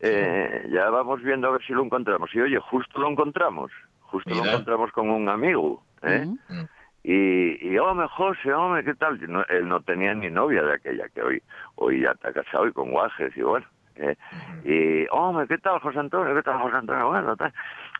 Eh, 0.00 0.68
ya 0.70 0.90
vamos 0.90 1.22
viendo 1.22 1.48
a 1.48 1.52
ver 1.52 1.62
si 1.64 1.72
lo 1.72 1.82
encontramos. 1.84 2.34
Y 2.34 2.40
oye, 2.40 2.58
justo 2.58 3.00
lo 3.00 3.08
encontramos. 3.10 3.70
Justo 4.02 4.30
lo 4.30 4.44
encontramos 4.44 4.90
con 4.92 5.10
un 5.10 5.28
amigo, 5.28 5.82
¿eh? 6.02 6.24
Mm. 6.48 6.64
Y, 7.04 7.68
y 7.68 7.78
hombre, 7.78 8.06
José, 8.08 8.52
hombre, 8.52 8.84
¿qué 8.84 8.94
tal? 8.94 9.20
No, 9.30 9.44
él 9.48 9.68
no 9.68 9.80
tenía 9.80 10.14
ni 10.14 10.30
novia 10.30 10.62
de 10.62 10.74
aquella 10.74 11.08
que 11.08 11.22
hoy, 11.22 11.42
hoy 11.76 12.02
ya 12.02 12.10
está 12.12 12.32
casado 12.32 12.66
y 12.66 12.72
con 12.72 12.90
guajes 12.90 13.36
y 13.36 13.42
bueno. 13.42 13.66
eh, 13.96 14.16
y, 14.64 15.06
hombre, 15.10 15.46
¿qué 15.46 15.58
tal, 15.58 15.78
José 15.80 15.98
Antonio? 15.98 16.34
¿Qué 16.34 16.42
tal, 16.42 16.58
José 16.60 16.76
Antonio? 16.76 17.08
Bueno, 17.08 17.36
tal. 17.36 17.52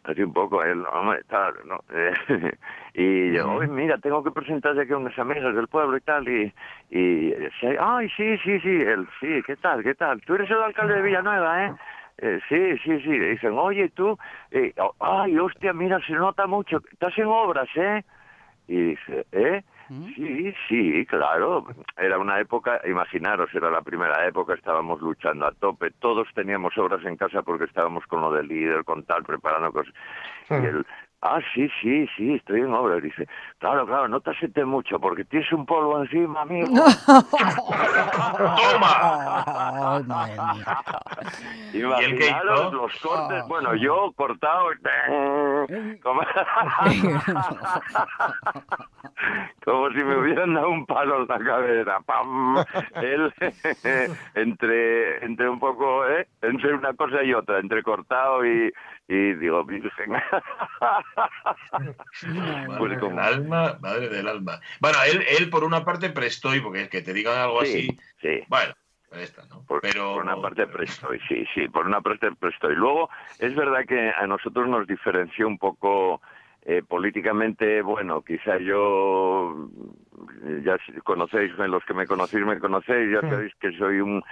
Así 0.09 0.23
un 0.23 0.33
poco, 0.33 0.65
él, 0.65 0.87
hombre, 0.91 1.23
tal, 1.29 1.53
¿no? 1.67 1.81
Eh, 1.93 2.15
y 2.95 3.33
yo, 3.33 3.53
oye, 3.53 3.69
mira, 3.69 3.99
tengo 3.99 4.25
que 4.25 4.31
presentarte 4.31 4.81
aquí 4.81 4.93
a 4.95 4.97
unas 4.97 5.19
amigas 5.19 5.55
del 5.55 5.69
pueblo 5.69 5.99
y 5.99 6.01
tal. 6.01 6.27
Y, 6.27 6.51
y, 6.89 7.35
ay, 7.79 8.09
sí, 8.17 8.39
sí, 8.39 8.59
sí, 8.61 8.71
él, 8.71 9.07
sí, 9.21 9.43
¿qué 9.47 9.57
tal, 9.57 9.83
qué 9.83 9.95
tal? 9.95 10.23
Tú 10.23 10.37
eres 10.37 10.51
el 10.51 10.63
alcalde 10.63 10.95
de 10.95 11.03
Villanueva, 11.03 11.67
¿eh? 11.67 11.75
Eh, 12.17 12.41
sí, 12.49 12.79
sí, 12.83 13.01
sí. 13.03 13.19
Dicen, 13.19 13.53
oye, 13.53 13.91
tú, 13.91 14.19
eh, 14.51 14.73
ay, 15.01 15.39
hostia, 15.39 15.75
mira, 15.75 16.01
se 16.07 16.15
nota 16.15 16.47
mucho. 16.47 16.81
Estás 16.91 17.17
en 17.19 17.27
obras, 17.27 17.69
¿eh? 17.77 18.03
Y 18.67 18.81
dice, 18.81 19.27
¿eh? 19.33 19.63
Sí, 19.89 20.53
sí, 20.69 21.07
claro. 21.07 21.65
Era 21.97 22.19
una 22.19 22.39
época, 22.41 22.81
imaginaros, 22.87 23.55
era 23.55 23.71
la 23.71 23.81
primera 23.81 24.27
época, 24.27 24.55
estábamos 24.55 25.01
luchando 25.01 25.47
a 25.47 25.53
tope. 25.53 25.91
Todos 25.93 26.29
teníamos 26.35 26.77
obras 26.77 27.05
en 27.05 27.17
casa 27.17 27.43
porque 27.43 27.65
estábamos 27.65 28.07
con 28.07 28.21
lo 28.21 28.33
del 28.33 28.49
líder, 28.49 28.85
con 28.85 29.05
tal, 29.05 29.25
preparando 29.25 29.73
cosas. 29.73 29.95
Y 30.51 30.55
él, 30.55 30.87
ah, 31.23 31.41
sí, 31.55 31.69
sí, 31.81 32.07
sí, 32.17 32.35
estoy 32.35 32.61
en 32.61 32.73
obras. 32.73 33.03
Dice, 33.03 33.27
claro, 33.59 33.87
claro, 33.87 34.09
no 34.09 34.21
te 34.21 34.31
asientes 34.31 34.65
mucho 34.67 34.99
porque 35.01 35.25
tienes 35.25 35.51
un 35.53 35.67
polvo 35.67 36.03
encima, 36.03 36.43
amigo. 36.43 36.69
Madre 38.79 40.03
mía. 40.05 40.83
Imaginaros 41.73 42.61
hizo? 42.61 42.73
los 42.73 43.01
cortes. 43.01 43.49
Bueno, 43.49 43.75
yo 43.75 44.13
cortado. 44.17 44.69
Como, 46.03 46.23
como 49.65 49.91
si 49.91 50.05
me 50.05 50.17
hubieran 50.19 50.55
dado 50.55 50.71
un 50.71 50.87
palo 50.87 51.23
en 51.23 51.29
la 51.29 51.39
cabeza. 51.39 52.01
¡Pam! 52.07 52.65
Él, 53.03 53.33
entre, 54.35 55.25
entre 55.25 55.49
un 55.49 55.59
poco, 55.59 56.07
¿eh? 56.07 56.27
Entre 56.43 56.75
una 56.75 56.95
cosa 56.95 57.23
y 57.23 57.35
otra, 57.35 57.59
entre 57.59 57.83
cortado 57.83 58.47
y, 58.47 58.73
y 59.09 59.35
digo, 59.35 59.65
virgen. 59.65 60.13
Madre 62.67 62.79
Pues 62.79 62.99
como- 62.99 63.21
alma, 63.21 63.79
madre 63.81 64.09
del 64.09 64.29
alma. 64.29 64.61
Bueno, 64.81 64.99
él, 65.11 65.25
él 65.39 65.51
por 65.51 65.65
una 65.65 65.85
parte 65.85 66.11
prestó 66.11 66.55
y 66.55 66.61
porque 66.61 66.89
que 66.89 67.03
te 67.03 67.13
digan 67.13 67.39
algo 67.39 67.63
Sí, 67.65 67.69
así, 67.69 67.99
sí. 68.21 68.45
bueno, 68.49 68.75
presta, 69.11 69.43
¿no? 69.49 69.65
Por, 69.67 69.81
Pero 69.81 70.15
por 70.15 70.23
una 70.25 70.37
parte 70.41 70.67
prestoy, 70.67 71.19
sí, 71.29 71.45
sí, 71.55 71.69
por 71.69 71.87
una 71.87 72.01
parte 72.01 72.31
prestoy. 72.39 72.75
Luego, 72.77 73.09
es 73.39 73.55
verdad 73.55 73.85
que 73.87 74.11
a 74.11 74.27
nosotros 74.27 74.69
nos 74.69 74.87
diferenció 74.87 75.47
un 75.49 75.59
poco 75.59 76.21
eh, 76.63 76.83
políticamente, 76.87 77.81
bueno, 77.83 78.23
quizá 78.23 78.59
yo, 78.59 79.69
ya 80.65 80.77
conocéis, 81.05 81.53
los 81.57 81.85
que 81.85 81.95
me 81.95 82.07
conocéis, 82.07 82.45
me 82.45 82.59
conocéis, 82.59 83.11
ya 83.13 83.21
sabéis 83.23 83.55
que 83.57 83.73
soy 83.79 84.01
un 84.01 84.23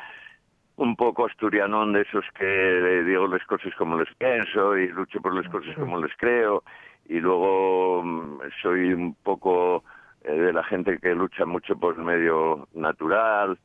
un 0.77 0.97
poco 0.97 1.27
asturianón 1.27 1.93
de 1.93 2.03
esos 2.03 2.25
que 2.39 3.03
digo 3.05 3.27
las 3.27 3.45
cosas 3.47 3.75
como 3.77 3.99
les 3.99 4.15
pienso 4.17 4.77
y 4.77 4.89
lucho 4.89 5.21
por 5.21 5.35
las 5.35 5.51
cosas 5.51 5.75
como 5.77 6.01
les 6.01 6.15
creo 6.17 6.63
y 7.09 7.21
luego 7.21 8.03
mm, 8.05 8.41
soy 8.63 8.93
un 8.93 9.15
poco 9.15 9.85
eh, 10.23 10.33
de 10.33 10.53
la 10.53 10.65
gente 10.65 10.99
que 10.99 11.15
lucha 11.15 11.47
mucho 11.47 11.77
por 11.79 11.97
el 11.97 12.05
medio 12.05 12.69
natural 12.75 13.59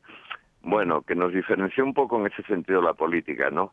bueno, 0.62 1.02
que 1.02 1.14
nos 1.14 1.32
diferenció 1.32 1.84
un 1.84 1.94
poco 1.94 2.18
en 2.18 2.26
ese 2.32 2.42
sentido 2.44 2.80
la 2.80 2.94
política, 2.94 3.50
¿no? 3.50 3.72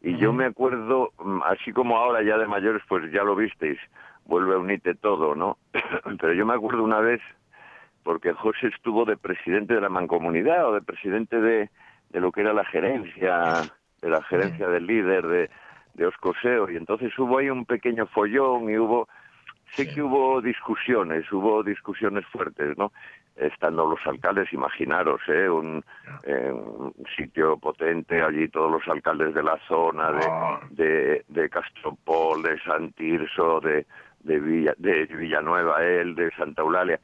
Y 0.00 0.16
yo 0.16 0.32
me 0.32 0.44
acuerdo, 0.44 1.12
mm, 1.18 1.42
así 1.44 1.72
como 1.72 1.96
ahora 1.96 2.22
ya 2.22 2.38
de 2.38 2.46
mayores, 2.46 2.82
pues 2.88 3.10
ya 3.12 3.24
lo 3.24 3.34
visteis, 3.34 3.78
vuelve 4.24 4.54
a 4.54 4.58
unirte 4.58 4.94
todo, 4.94 5.34
¿no? 5.34 5.58
Pero 6.20 6.32
yo 6.32 6.46
me 6.46 6.54
acuerdo 6.54 6.84
una 6.84 7.00
vez, 7.00 7.20
porque 8.04 8.32
José 8.32 8.68
estuvo 8.68 9.04
de 9.04 9.16
presidente 9.16 9.74
de 9.74 9.80
la 9.80 9.88
mancomunidad 9.88 10.68
o 10.68 10.74
de 10.74 10.82
presidente 10.82 11.40
de, 11.40 11.70
de 12.10 12.20
lo 12.20 12.32
que 12.32 12.40
era 12.42 12.52
la 12.52 12.64
gerencia, 12.64 13.62
de 14.00 14.08
la 14.10 14.22
gerencia 14.24 14.68
del 14.68 14.86
líder 14.86 15.26
de, 15.26 15.50
de 15.94 16.06
Oscoseo, 16.06 16.70
y 16.70 16.76
entonces 16.76 17.16
hubo 17.18 17.38
ahí 17.38 17.50
un 17.50 17.64
pequeño 17.66 18.06
follón 18.06 18.70
y 18.70 18.78
hubo, 18.78 19.08
sí, 19.72 19.86
que 19.92 20.02
hubo 20.02 20.40
discusiones, 20.40 21.30
hubo 21.32 21.62
discusiones 21.62 22.24
fuertes, 22.26 22.76
¿no? 22.78 22.92
Estando 23.36 23.86
los 23.88 24.00
alcaldes, 24.04 24.52
imaginaros, 24.52 25.20
¿eh? 25.28 25.48
Un, 25.48 25.84
eh, 26.24 26.50
un 26.52 26.92
sitio 27.16 27.56
potente, 27.56 28.20
allí 28.20 28.48
todos 28.48 28.70
los 28.70 28.88
alcaldes 28.88 29.32
de 29.34 29.42
la 29.44 29.56
zona, 29.68 30.10
de, 30.12 30.26
Ah. 30.28 30.60
de, 30.70 31.24
de 31.28 31.48
Castropol, 31.48 32.42
de 32.42 32.58
San 32.62 32.92
Tirso, 32.94 33.60
de, 33.60 33.86
de, 34.20 34.40
Villa, 34.40 34.74
de 34.78 35.06
Villanueva, 35.06 35.84
él, 35.84 36.16
de 36.16 36.32
Santa 36.32 36.62
Eulalia. 36.62 36.98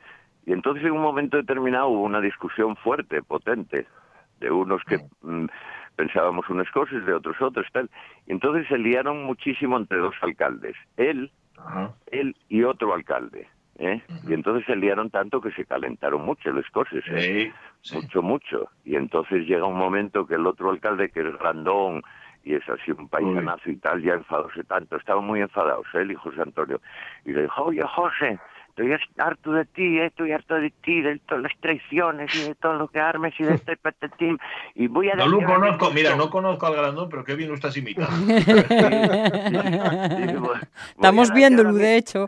Y 0.47 0.53
entonces 0.53 0.85
en 0.85 0.93
un 0.93 1.03
momento 1.03 1.37
determinado 1.37 1.89
hubo 1.89 2.03
una 2.03 2.21
discusión 2.21 2.75
fuerte, 2.77 3.23
potente, 3.23 3.87
de 4.41 4.51
unos 4.51 4.83
que 4.85 4.99
mm, 5.23 5.47
pensábamos 5.97 6.49
unas 6.49 6.71
cosas, 6.71 7.05
de 7.07 7.13
otros 7.13 7.41
otras, 7.41 7.67
tal. 7.73 7.91
Y 8.27 8.33
entonces 8.33 8.67
se 8.69 8.79
liaron 8.79 9.25
muchísimo 9.25 9.77
entre 9.77 9.99
dos 9.99 10.15
alcaldes, 10.21 10.77
él, 10.97 11.31
Ajá. 11.57 11.93
él 12.11 12.37
y 12.49 12.63
otro 12.65 12.95
alcalde. 12.95 13.49
¿eh? 13.79 14.03
Y 14.27 14.35
entonces 14.35 14.65
se 14.67 14.77
liaron 14.77 15.11
tanto 15.11 15.41
que 15.41 15.51
se 15.53 15.65
calentaron 15.65 16.25
mucho 16.25 16.53
las 16.53 16.69
cosas. 16.71 17.03
¿eh? 17.09 17.53
Sí, 17.83 17.91
sí. 17.91 17.97
mucho, 17.97 18.23
mucho. 18.23 18.69
Y 18.85 18.97
entonces 18.97 19.47
llega 19.47 19.67
un 19.67 19.79
momento 19.79 20.27
que 20.27 20.35
el 20.35 20.47
otro 20.47 20.71
alcalde, 20.71 21.11
que 21.11 21.21
es 21.21 21.39
grandón 21.39 22.03
y 22.45 22.55
es 22.55 22.69
así 22.69 22.91
un 22.91 23.09
paisanazo 23.09 23.71
y 23.71 23.77
tal, 23.77 24.03
ya 24.03 24.15
enfadóse 24.15 24.65
tanto, 24.65 24.97
estaban 24.97 25.25
muy 25.25 25.41
enfadados, 25.41 25.87
él 25.95 26.13
y 26.13 26.15
José 26.15 26.43
Antonio. 26.43 26.81
Y 27.25 27.33
le 27.33 27.43
dijo, 27.43 27.65
oye, 27.65 27.83
José, 27.83 28.39
estoy 28.75 28.93
harto 29.19 29.53
de 29.53 29.65
ti, 29.67 29.99
eh, 29.99 30.07
estoy 30.07 30.33
harto 30.33 30.57
de 30.57 30.71
ti, 30.71 31.01
de 31.01 31.19
todas 31.21 31.45
las 31.45 31.53
traiciones 31.61 32.35
y 32.35 32.49
de 32.49 32.55
todo 32.57 32.75
lo 32.75 32.89
que 32.89 32.99
armes 32.99 33.33
y 33.39 33.45
de 33.45 33.55
este 33.55 33.77
patatín. 33.77 34.39
Y 34.75 34.89
voy 34.89 35.11
a 35.11 35.15
No 35.15 35.29
lo 35.29 35.41
conozco, 35.43 35.91
mira, 35.93 36.11
esto". 36.11 36.25
no 36.25 36.31
conozco 36.31 36.67
al 36.67 36.75
grandón, 36.75 37.09
pero 37.09 37.23
qué 37.25 37.37
bien 37.37 37.51
lo 37.51 37.55
estás 37.55 37.77
imitando. 37.77 38.11
Y 38.35 40.27
digo, 40.27 40.41
"Voy 40.41 40.57
a 40.57 40.69
Estamos 40.91 41.33
viéndolo, 41.33 41.73
de 41.73 41.97
hecho. 41.97 42.27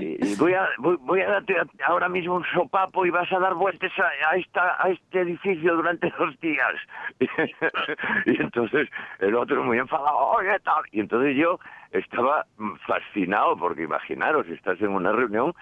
Y 0.00 0.34
voy 0.36 0.54
a, 0.54 0.68
voy, 0.78 0.96
voy 1.00 1.20
a 1.22 1.30
darte 1.30 1.56
ahora 1.86 2.08
mismo 2.08 2.36
un 2.36 2.44
sopapo 2.54 3.04
y 3.04 3.10
vas 3.10 3.30
a 3.32 3.38
dar 3.38 3.54
vueltas 3.54 3.90
a, 3.98 4.32
a 4.32 4.36
esta, 4.36 4.76
a 4.82 4.90
este 4.90 5.20
edificio 5.20 5.74
durante 5.74 6.12
dos 6.18 6.38
días. 6.40 6.74
y 8.26 8.40
entonces 8.40 8.88
el 9.18 9.34
otro 9.34 9.64
muy 9.64 9.78
enfadado, 9.78 10.16
oye, 10.16 10.58
tal. 10.60 10.82
Y 10.92 11.00
entonces 11.00 11.36
yo 11.36 11.58
estaba 11.90 12.46
fascinado, 12.86 13.56
porque 13.56 13.82
imaginaros, 13.82 14.46
estás 14.48 14.80
en 14.80 14.90
una 14.90 15.12
reunión 15.12 15.52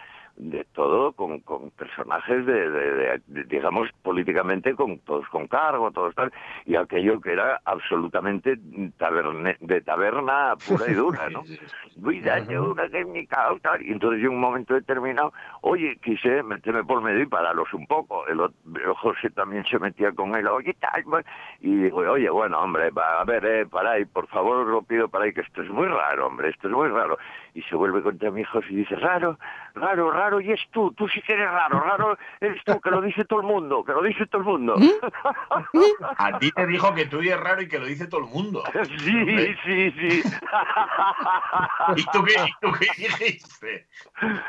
de 0.40 0.64
todo 0.72 1.12
con, 1.12 1.40
con 1.40 1.70
personajes 1.72 2.46
de, 2.46 2.70
de- 2.70 2.92
de- 2.94 3.22
de, 3.26 3.44
digamos 3.44 3.88
políticamente 4.02 4.72
con 4.76 4.98
todos 5.00 5.28
con 5.30 5.48
cargo 5.48 5.90
todos 5.90 6.14
tal 6.14 6.32
y 6.64 6.76
aquello 6.76 7.20
que 7.20 7.32
era 7.32 7.60
absolutamente 7.64 8.56
taberne- 8.98 9.58
de 9.58 9.80
taberna 9.80 10.54
pura 10.64 10.88
y 10.88 10.94
dura 10.94 11.28
no 11.30 11.42
cuídate 12.02 12.58
una 12.58 12.88
que 12.88 13.00
es 13.00 13.06
mi 13.08 13.26
causa 13.26 13.70
y 13.80 13.90
entonces 13.90 14.20
yo 14.22 14.28
en 14.28 14.34
un 14.36 14.40
momento 14.40 14.74
determinado 14.74 15.32
oye 15.62 15.96
quise 16.02 16.42
meterme 16.44 16.84
por 16.84 17.02
medio 17.02 17.22
y 17.22 17.26
pararlos 17.26 17.72
un 17.74 17.86
poco 17.88 18.24
el, 18.28 18.38
el 18.40 18.92
José 18.94 19.30
también 19.30 19.64
se 19.64 19.78
metía 19.80 20.12
con 20.12 20.36
él 20.36 20.46
oye 20.46 20.74
tal 20.74 21.02
pues", 21.02 21.26
y 21.60 21.74
digo 21.74 21.98
oye 21.98 22.30
bueno 22.30 22.60
hombre 22.60 22.90
va, 22.90 23.20
a 23.20 23.24
ver 23.24 23.44
eh, 23.44 23.66
para 23.66 23.92
ahí 23.92 24.04
por 24.04 24.28
favor 24.28 24.58
os 24.58 24.68
lo 24.68 24.82
pido 24.82 25.08
para 25.08 25.24
ahí 25.24 25.32
que 25.32 25.40
esto 25.40 25.62
es 25.62 25.70
muy 25.70 25.88
raro 25.88 26.28
hombre 26.28 26.50
esto 26.50 26.68
es 26.68 26.74
muy 26.74 26.88
raro 26.88 27.18
y 27.54 27.62
se 27.62 27.74
vuelve 27.74 28.02
contra 28.02 28.30
mi 28.30 28.42
hijo 28.42 28.60
y 28.70 28.76
dice 28.76 28.94
raro 28.94 29.36
raro 29.80 30.10
raro 30.10 30.40
y 30.40 30.52
es 30.52 30.60
tú 30.70 30.92
tú 30.92 31.08
sí 31.08 31.20
que 31.22 31.32
eres 31.34 31.50
raro 31.50 31.80
raro 31.80 32.18
eres 32.40 32.62
tú 32.64 32.80
que 32.80 32.90
lo 32.90 33.00
dice 33.00 33.24
todo 33.24 33.40
el 33.40 33.46
mundo 33.46 33.84
que 33.84 33.92
lo 33.92 34.02
dice 34.02 34.26
todo 34.26 34.42
el 34.42 34.48
mundo. 34.48 34.74
A 36.18 36.38
ti 36.38 36.50
te 36.52 36.66
dijo 36.66 36.94
que 36.94 37.06
tú 37.06 37.20
eres 37.20 37.38
raro 37.40 37.62
y 37.62 37.68
que 37.68 37.78
lo 37.78 37.86
dice 37.86 38.06
todo 38.06 38.20
el 38.22 38.26
mundo. 38.28 38.62
sí 38.98 39.54
sí 39.64 39.90
sí. 39.92 40.22
¿Y 41.96 42.04
tú 42.12 42.24
qué, 42.24 42.34
y 42.34 42.52
tú 42.60 42.72
qué 42.78 42.86
dijiste? 42.96 43.86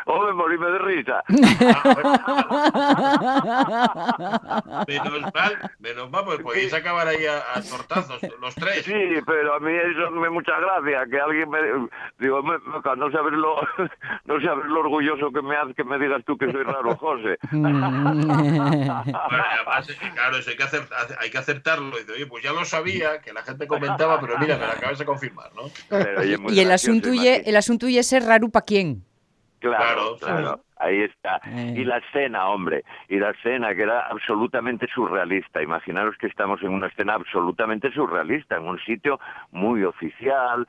hombre 0.06 0.34
morirme 0.34 0.68
de 0.72 0.80
risa. 0.80 1.24
Menos 4.88 5.22
mal, 5.34 5.72
menos 5.80 6.12
mal, 6.12 6.24
pues 6.26 6.40
podéis 6.42 6.74
acabar 6.74 7.08
ahí 7.08 7.26
a, 7.26 7.38
a 7.58 7.62
tortazos, 7.62 8.22
los 8.40 8.56
tres. 8.56 8.84
Sí, 8.84 8.94
pero 9.26 9.56
a 9.56 9.60
mí 9.60 9.72
eso 9.74 10.12
me 10.12 10.30
mucha 10.30 10.60
gracia, 10.60 11.06
que 11.10 11.20
alguien 11.20 11.50
me... 11.50 11.60
Digo, 12.18 12.42
me- 12.44 12.58
me- 12.60 12.96
no 12.98 13.12
sabes 13.12 13.34
lo, 13.34 13.56
no 14.26 14.42
sabes 14.42 14.66
lo 14.66 14.84
orgulloso 15.22 15.34
que 15.34 15.42
me 15.48 15.56
hace 15.56 15.74
que 15.74 15.84
me 15.84 16.00
digas 16.00 16.22
tú 16.26 16.38
que 16.38 16.52
soy 16.52 16.64
raro, 16.64 16.96
José. 16.98 17.38
Bueno, 17.52 17.86
además, 17.86 19.88
claro, 20.14 20.38
eso 20.38 20.50
hay 20.50 20.58
que, 20.58 20.64
acer- 20.64 20.88
hay 21.20 21.30
que 21.30 21.38
acertarlo. 21.38 21.98
Dice, 21.98 22.12
oye, 22.14 22.26
pues 22.28 22.44
ya 22.44 22.54
lo 22.54 22.66
sabía, 22.66 23.22
que 23.22 23.34
la 23.34 23.42
gente 23.44 23.68
comentaba, 23.68 24.20
pero 24.20 24.38
mira, 24.40 24.58
me 24.58 24.66
lo 24.66 24.72
acabas 24.72 25.00
de 25.00 25.06
confirmar, 25.06 25.52
¿no? 25.56 25.64
Pero 25.90 26.22
oye, 26.22 26.38
muy 26.38 26.54
Y 26.54 26.60
el 26.60 26.72
asunto, 26.72 27.10
y, 27.14 27.18
imagínate. 27.18 27.50
el 27.50 27.56
asunto 27.58 27.88
y 27.88 27.98
es 27.98 28.08
ser 28.08 28.24
raro 28.24 28.50
para 28.50 28.66
quién. 28.66 29.04
Claro, 29.60 30.16
Claro, 30.18 30.18
claro, 30.20 30.60
ahí 30.78 31.02
está. 31.02 31.42
Eh. 31.46 31.74
Y 31.76 31.84
la 31.84 31.98
escena, 31.98 32.48
hombre, 32.48 32.84
y 33.10 33.18
la 33.18 33.32
escena 33.32 33.76
que 33.76 33.84
era 33.84 34.08
absolutamente 34.08 34.88
surrealista. 34.88 35.62
Imaginaros 35.62 36.18
que 36.18 36.28
estamos 36.28 36.62
en 36.64 36.70
una 36.70 36.88
escena 36.88 37.16
absolutamente 37.16 37.92
surrealista, 37.92 38.58
en 38.58 38.68
un 38.68 38.80
sitio 38.80 39.20
muy 39.52 39.84
oficial, 39.84 40.68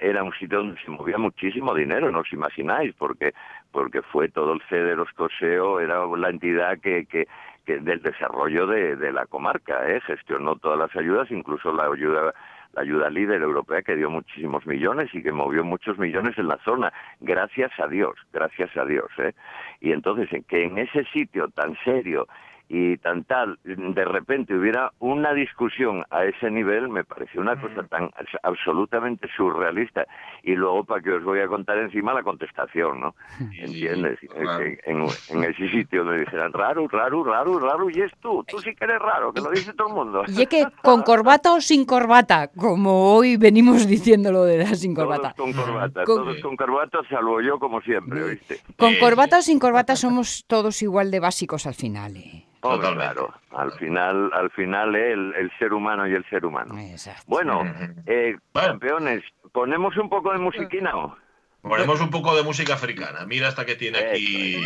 era 0.00 0.22
un 0.22 0.32
sitio 0.34 0.58
donde 0.58 0.80
se 0.82 0.90
movía 0.90 1.18
muchísimo 1.18 1.74
dinero, 1.74 2.10
no 2.10 2.20
os 2.20 2.32
imagináis, 2.32 2.94
porque 2.94 3.32
porque 3.72 4.00
fue 4.00 4.28
todo 4.30 4.54
el 4.54 4.62
Cederos 4.70 5.12
Coseo, 5.12 5.80
era 5.80 6.06
la 6.06 6.30
entidad 6.30 6.78
que, 6.78 7.04
que, 7.04 7.28
que 7.66 7.78
del 7.78 8.00
desarrollo 8.00 8.66
de, 8.66 8.96
de 8.96 9.12
la 9.12 9.26
comarca, 9.26 9.86
¿eh? 9.90 10.00
gestionó 10.00 10.56
todas 10.56 10.78
las 10.78 10.96
ayudas, 10.96 11.30
incluso 11.30 11.72
la 11.74 11.84
ayuda 11.84 12.32
la 12.76 12.82
ayuda 12.82 13.10
líder 13.10 13.42
europea 13.42 13.82
que 13.82 13.96
dio 13.96 14.10
muchísimos 14.10 14.66
millones 14.66 15.08
y 15.14 15.22
que 15.22 15.32
movió 15.32 15.64
muchos 15.64 15.98
millones 15.98 16.36
en 16.38 16.48
la 16.48 16.58
zona, 16.58 16.92
gracias 17.20 17.72
a 17.80 17.88
Dios, 17.88 18.14
gracias 18.32 18.76
a 18.76 18.84
Dios. 18.84 19.06
¿eh? 19.18 19.32
Y 19.80 19.92
entonces, 19.92 20.30
en 20.32 20.42
que 20.44 20.64
en 20.64 20.78
ese 20.78 21.04
sitio 21.04 21.48
tan 21.48 21.76
serio 21.84 22.28
y 22.68 22.96
tan 22.98 23.22
tal, 23.24 23.58
de 23.64 24.04
repente 24.04 24.52
hubiera 24.54 24.90
una 24.98 25.32
discusión 25.32 26.04
a 26.10 26.24
ese 26.24 26.50
nivel, 26.50 26.88
me 26.88 27.04
pareció 27.04 27.40
una 27.40 27.60
cosa 27.60 27.84
tan 27.84 28.08
abs- 28.10 28.38
absolutamente 28.42 29.28
surrealista. 29.36 30.04
Y 30.42 30.54
luego, 30.56 30.82
para 30.84 31.00
que 31.00 31.12
os 31.12 31.22
voy 31.24 31.38
a 31.40 31.46
contar 31.46 31.78
encima 31.78 32.12
la 32.12 32.22
contestación, 32.24 33.00
¿no? 33.00 33.14
¿Entiendes? 33.58 34.18
claro. 34.28 34.64
En, 34.84 35.44
ese 35.44 35.68
sitio 35.70 36.04
me 36.04 36.18
dijeran, 36.18 36.52
raro, 36.52 36.88
raro, 36.88 37.22
raro, 37.24 37.58
raro, 37.60 37.88
y 37.90 38.00
es 38.00 38.10
tú, 38.20 38.44
tú 38.48 38.58
sí 38.58 38.74
que 38.74 38.84
eres 38.84 38.98
raro, 39.00 39.32
que 39.32 39.40
lo 39.40 39.50
dice 39.50 39.72
todo 39.74 39.88
el 39.88 39.94
mundo. 39.94 40.22
Y 40.26 40.42
es 40.42 40.48
que 40.48 40.64
con 40.82 41.02
corbata 41.02 41.52
o 41.54 41.60
sin 41.60 41.84
corbata, 41.84 42.48
como 42.48 43.14
hoy 43.14 43.36
venimos 43.36 43.86
diciendo 43.86 44.32
lo 44.32 44.44
de 44.44 44.58
la 44.58 44.74
sin 44.74 44.94
corbata. 44.94 45.34
Todos 45.36 45.54
con 45.54 45.64
corbata, 45.64 46.04
Con- 46.04 46.16
todos 46.24 46.40
con 46.40 46.56
corbata, 46.56 46.98
salvo 47.08 47.40
yo 47.40 47.58
como 47.58 47.80
siempre, 47.82 48.22
¿oíste? 48.24 48.60
Con 48.76 48.94
Eh, 48.94 48.98
corbata 48.98 49.38
o 49.38 49.42
sin 49.42 49.58
corbata 49.58 49.94
somos 49.96 50.44
todos 50.46 50.82
igual 50.82 51.10
de 51.10 51.20
básicos 51.20 51.66
al 51.66 51.74
final. 51.74 52.16
¿eh? 52.16 52.44
Hombre, 52.74 52.92
claro, 52.94 53.34
al 53.52 53.72
final, 53.72 54.30
al 54.32 54.50
final 54.50 54.94
eh, 54.96 55.12
el, 55.12 55.34
el 55.34 55.50
ser 55.58 55.72
humano 55.72 56.06
y 56.06 56.14
el 56.14 56.24
ser 56.28 56.44
humano. 56.44 56.78
Exacto. 56.78 57.22
Bueno, 57.26 57.62
eh, 58.06 58.36
Bueno. 58.52 58.68
campeones, 58.68 59.22
ponemos 59.52 59.96
un 59.96 60.08
poco 60.08 60.32
de 60.32 60.38
musiquina. 60.38 60.96
¿o? 60.96 61.16
Ponemos 61.62 62.00
un 62.00 62.10
poco 62.10 62.36
de 62.36 62.42
música 62.42 62.74
africana. 62.74 63.26
Mira 63.26 63.48
hasta 63.48 63.64
que 63.64 63.74
tiene 63.74 63.98
aquí. 63.98 64.56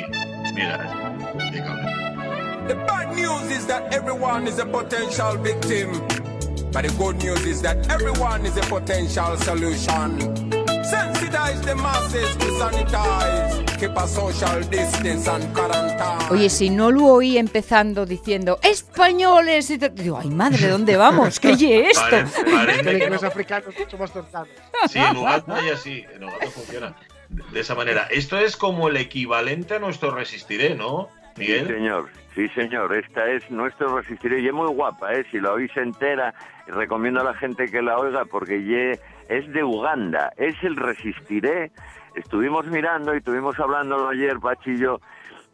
Mira. 0.55 0.79
The 2.69 2.75
bad 2.75 3.15
news 3.17 3.51
is 3.51 3.67
that 3.67 3.93
everyone 3.93 4.47
is 4.47 4.59
a 4.61 4.67
potential 4.67 5.37
victim. 5.39 5.93
But 6.73 6.85
the 6.87 6.95
good 6.99 7.17
news 7.17 7.45
is 7.47 7.63
that 7.63 7.79
everyone 7.91 8.47
is 8.47 8.57
a 8.57 8.61
potential 8.69 9.37
solution. 9.39 10.60
Sensitize 10.91 11.61
the 11.65 11.75
masses 11.75 12.37
to 12.39 12.47
sanitize. 12.59 13.79
Keep 13.79 13.97
a 13.97 14.07
social 14.07 14.61
distance 14.69 15.29
and 15.29 15.45
quarantine. 15.55 16.29
Oye, 16.31 16.51
si 16.51 16.69
no 16.71 16.91
lo 16.91 17.07
oí 17.07 17.39
empezando 17.39 18.05
diciendo 18.07 18.59
españoles, 18.63 19.71
y 19.71 19.79
digo, 19.79 20.19
ay 20.21 20.29
madre, 20.31 20.69
¿dónde 20.69 20.97
vamos? 20.97 21.41
¿Qué 21.41 21.53
es 21.53 21.63
esto? 21.63 22.03
Parece, 22.11 22.45
parece 22.53 22.99
que 22.99 23.11
los 23.11 23.23
no. 23.23 23.29
africanos 23.29 23.75
somos 23.91 24.13
tortanos. 24.13 24.49
Sí, 24.89 24.99
en 24.99 25.17
Uganda 25.17 25.65
y 25.67 25.71
así. 25.71 26.05
En 26.15 26.25
Uganda 26.25 26.47
funciona 26.51 26.95
de 27.29 27.43
de 27.53 27.61
esa 27.61 27.75
manera. 27.77 28.09
Esto 28.11 28.39
es 28.39 28.57
como 28.57 28.89
el 28.89 28.97
equivalente 28.97 29.75
a 29.77 29.79
nuestro 29.79 30.11
Resistiré, 30.11 30.75
¿no, 30.75 31.09
Sí, 31.37 31.43
Miguel? 31.43 31.69
señor, 31.69 32.09
sí, 32.35 32.49
señor. 32.49 32.93
Esta 32.95 33.31
es 33.31 33.49
nuestro 33.51 33.97
Resistiré 33.99 34.41
y 34.41 34.49
es 34.49 34.53
muy 34.53 34.67
guapa, 34.69 35.15
¿eh? 35.15 35.25
Si 35.31 35.39
la 35.41 35.53
oís 35.53 35.71
entera, 35.77 36.35
recomiendo 36.67 37.21
a 37.21 37.25
la 37.25 37.35
gente 37.35 37.67
que 37.71 37.81
la 37.83 37.97
oiga 37.99 38.25
porque 38.25 38.63
ye- 38.65 38.99
es 39.31 39.51
de 39.53 39.65
Uganda, 39.65 40.33
es 40.37 40.55
el 40.63 40.77
Resistiré. 40.77 41.71
Estuvimos 42.15 42.67
mirando 42.67 43.15
y 43.15 43.19
estuvimos 43.19 43.59
hablando 43.59 44.09
ayer, 44.09 44.39
Pachi 44.41 44.73
y 44.73 44.79
yo, 44.79 45.01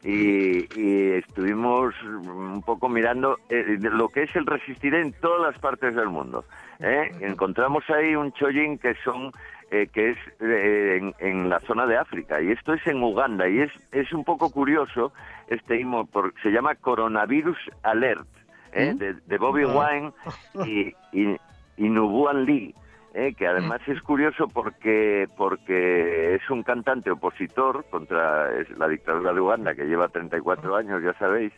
y, 0.02 0.66
y 0.80 1.12
estuvimos 1.12 1.95
un 2.02 2.62
poco 2.62 2.88
mirando 2.88 3.38
eh, 3.50 3.76
lo 3.80 4.09
que 4.09 4.23
es 4.25 4.35
el 4.37 4.47
resistiré 4.47 5.02
en 5.02 5.12
todas 5.21 5.42
las 5.52 5.61
partes 5.61 5.95
del 5.95 6.09
mundo. 6.09 6.45
¿eh? 6.80 7.11
Encontramos 7.21 7.85
ahí 7.90 8.14
un 8.16 8.33
chollín 8.33 8.78
que 8.78 8.95
son 9.04 9.33
eh, 9.71 9.88
que 9.92 10.11
es 10.11 10.18
eh, 10.40 10.99
en, 11.00 11.14
en 11.18 11.49
la 11.50 11.61
zona 11.61 11.87
de 11.87 11.97
África 11.99 12.40
y 12.40 12.52
esto 12.52 12.73
es 12.73 12.87
en 12.87 13.02
Uganda 13.02 13.49
y 13.49 13.61
es 13.61 13.73
es 13.90 14.12
un 14.12 14.23
poco 14.25 14.50
curioso 14.52 15.12
este 15.49 15.80
himno 15.80 16.06
por- 16.06 16.33
se 16.42 16.50
llama 16.50 16.76
Coronavirus 16.76 17.59
Alert 17.83 18.28
¿eh? 18.73 18.95
de, 18.97 19.14
de 19.14 19.38
Bobby 19.38 19.64
Wine 19.64 20.12
y, 20.64 20.95
y, 21.12 21.37
y 21.78 21.88
Nubuan 21.88 22.45
Lee 22.45 22.75
¿eh? 23.17 23.35
que 23.35 23.47
además 23.47 23.81
es 23.87 24.01
curioso 24.03 24.49
porque 24.49 25.27
porque 25.37 26.35
es 26.37 26.51
un 26.51 26.63
cantante 26.63 27.11
opositor 27.11 27.85
contra 27.91 28.51
la 28.77 28.89
dictadura 28.89 29.33
de 29.33 29.41
Uganda 29.41 29.75
que 29.75 29.87
lleva 29.87 30.09
34 30.09 30.77
años 30.77 31.03
ya 31.03 31.13
sabéis 31.15 31.53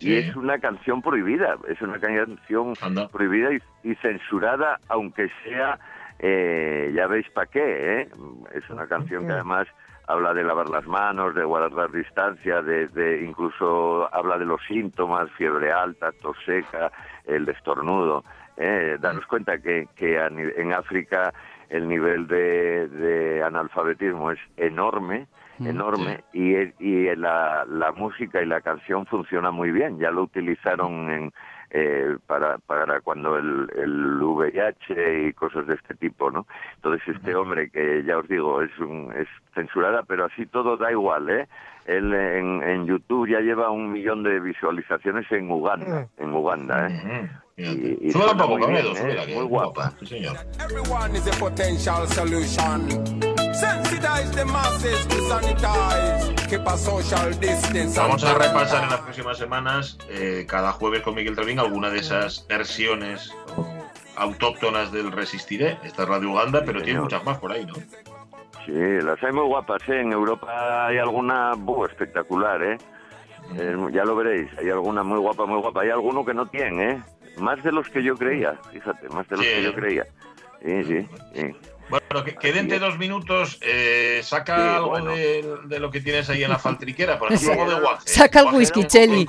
y 0.00 0.14
es 0.14 0.36
una 0.36 0.58
canción 0.58 1.02
prohibida 1.02 1.56
es 1.68 1.80
una 1.82 1.98
canción 1.98 2.76
Anda. 2.80 3.08
prohibida 3.08 3.52
y, 3.52 3.58
y 3.82 3.94
censurada 3.96 4.78
aunque 4.88 5.28
sea 5.42 5.78
eh, 6.18 6.92
ya 6.94 7.06
veis 7.08 7.28
para 7.30 7.46
qué 7.48 8.00
¿eh? 8.02 8.08
es 8.54 8.68
una 8.70 8.86
canción 8.86 9.26
que 9.26 9.32
además 9.32 9.66
habla 10.08 10.32
de 10.34 10.44
lavar 10.44 10.68
las 10.68 10.86
manos 10.86 11.34
de 11.34 11.42
guardar 11.44 11.90
distancia 11.90 12.62
de, 12.62 12.86
de- 12.88 13.24
incluso 13.24 14.08
habla 14.14 14.38
de 14.38 14.44
los 14.44 14.60
síntomas 14.68 15.28
fiebre 15.32 15.72
alta 15.72 16.12
tos 16.22 16.36
seca 16.46 16.92
el 17.24 17.48
estornudo 17.48 18.22
¿eh? 18.56 18.96
daros 19.00 19.26
cuenta 19.26 19.58
que, 19.58 19.88
que 19.96 20.16
en 20.18 20.72
África 20.72 21.32
el 21.68 21.88
nivel 21.88 22.26
de, 22.26 22.88
de 22.88 23.42
analfabetismo 23.42 24.30
es 24.30 24.38
enorme 24.56 25.26
enorme 25.58 26.22
y, 26.34 26.54
y 26.78 27.16
la, 27.16 27.64
la 27.66 27.90
música 27.92 28.42
y 28.42 28.46
la 28.46 28.60
canción 28.60 29.06
funciona 29.06 29.50
muy 29.50 29.70
bien 29.70 29.98
ya 29.98 30.10
lo 30.10 30.24
utilizaron 30.24 31.10
en 31.10 31.32
eh, 31.70 32.16
para, 32.26 32.58
para 32.58 33.00
cuando 33.00 33.36
el, 33.36 33.68
el 33.76 34.22
VIH 34.22 35.28
y 35.28 35.32
cosas 35.32 35.66
de 35.66 35.74
este 35.74 35.94
tipo, 35.94 36.30
¿no? 36.30 36.46
Entonces 36.76 37.16
este 37.16 37.34
hombre 37.34 37.70
que 37.70 38.04
ya 38.04 38.18
os 38.18 38.28
digo 38.28 38.62
es 38.62 38.78
un, 38.78 39.12
es 39.12 39.26
censurada, 39.52 40.04
pero 40.04 40.26
así 40.26 40.46
todo 40.46 40.76
da 40.76 40.92
igual, 40.92 41.28
¿eh? 41.28 41.48
Él 41.86 42.14
en, 42.14 42.62
en 42.62 42.86
YouTube 42.86 43.28
ya 43.28 43.40
lleva 43.40 43.70
un 43.70 43.92
millón 43.92 44.22
de 44.22 44.38
visualizaciones 44.38 45.30
en 45.32 45.50
Uganda, 45.50 46.06
en 46.18 46.32
Uganda, 46.32 46.88
¿eh? 46.88 47.30
Y- 47.58 47.64
fíjate. 47.64 47.98
y 48.02 48.12
Súbela 48.12 48.32
un 48.32 48.38
poco, 48.38 48.68
¿eh? 48.68 48.82
súbela, 48.94 49.24
que 49.26 49.34
Muy 49.34 49.44
guapa. 49.44 49.92
Sí, 50.00 50.06
señor. 50.06 50.36
Everyone 50.60 51.16
is 51.16 51.26
a 51.26 51.30
potential 51.38 52.06
solution. 52.08 52.86
Sensitize 53.54 54.30
the 54.34 54.44
masses 54.44 55.08
to 55.08 55.16
sanitize. 55.26 56.34
Keep 56.50 56.66
a 56.68 56.76
social 56.76 57.30
distance. 57.40 57.98
Vamos 57.98 58.22
a 58.24 58.34
repasar 58.34 58.84
en 58.84 58.90
las 58.90 59.00
próximas 59.00 59.38
semanas, 59.38 59.96
eh, 60.10 60.44
cada 60.46 60.72
jueves 60.72 61.00
con 61.00 61.14
Miguel 61.14 61.34
Trevín, 61.34 61.58
alguna 61.58 61.88
de 61.88 62.00
esas 62.00 62.46
versiones 62.46 63.34
autóctonas 64.16 64.92
del 64.92 65.10
Resistiré. 65.10 65.78
Esta 65.82 66.02
es 66.02 66.08
Radio 66.10 66.32
Uganda, 66.32 66.62
pero 66.64 66.82
tiene 66.82 67.00
muchas 67.00 67.24
más 67.24 67.38
por 67.38 67.52
ahí, 67.52 67.64
¿no? 67.64 67.72
Sí, 68.66 68.72
las 69.02 69.22
hay 69.22 69.32
muy 69.32 69.46
guapas, 69.46 69.80
¿eh? 69.88 70.00
En 70.02 70.12
Europa 70.12 70.88
hay 70.88 70.98
alguna 70.98 71.52
buh, 71.56 71.86
espectacular, 71.86 72.62
¿eh? 72.62 72.76
Eh, 73.56 73.76
Ya 73.92 74.04
lo 74.04 74.14
veréis, 74.16 74.50
hay 74.58 74.68
alguna 74.68 75.02
muy 75.02 75.18
guapa, 75.20 75.46
muy 75.46 75.60
guapa. 75.62 75.80
Hay 75.82 75.90
alguno 75.90 76.22
que 76.24 76.34
no 76.34 76.46
tiene, 76.46 76.90
¿eh? 76.90 77.02
Más 77.38 77.62
de 77.62 77.72
los 77.72 77.88
que 77.88 78.02
yo 78.02 78.16
creía, 78.16 78.54
fíjate, 78.72 79.08
más 79.10 79.28
de 79.28 79.36
los 79.36 79.44
Sí. 79.44 79.52
que 79.52 79.62
yo 79.62 79.74
creía. 79.74 80.06
Sí, 80.64 80.84
sí, 80.84 81.06
sí. 81.34 81.56
Bueno, 81.88 82.24
que, 82.24 82.34
que 82.34 82.52
dente 82.52 82.80
dos 82.80 82.98
minutos, 82.98 83.58
eh, 83.62 84.18
saca 84.24 84.56
Sí, 84.56 84.62
algo 84.76 84.88
bueno. 84.88 85.10
de, 85.12 85.44
de 85.66 85.78
lo 85.78 85.90
que 85.92 86.00
tienes 86.00 86.28
ahí 86.28 86.42
en 86.42 86.50
la 86.50 86.58
faltriquera, 86.58 87.16
por 87.18 87.32
ejemplo, 87.32 87.62
algo 87.62 87.74
de 87.76 87.80
guaje. 87.80 88.08
Saca 88.08 88.40
el 88.40 88.46
whisky, 88.54 88.84
Cheli. 88.84 89.26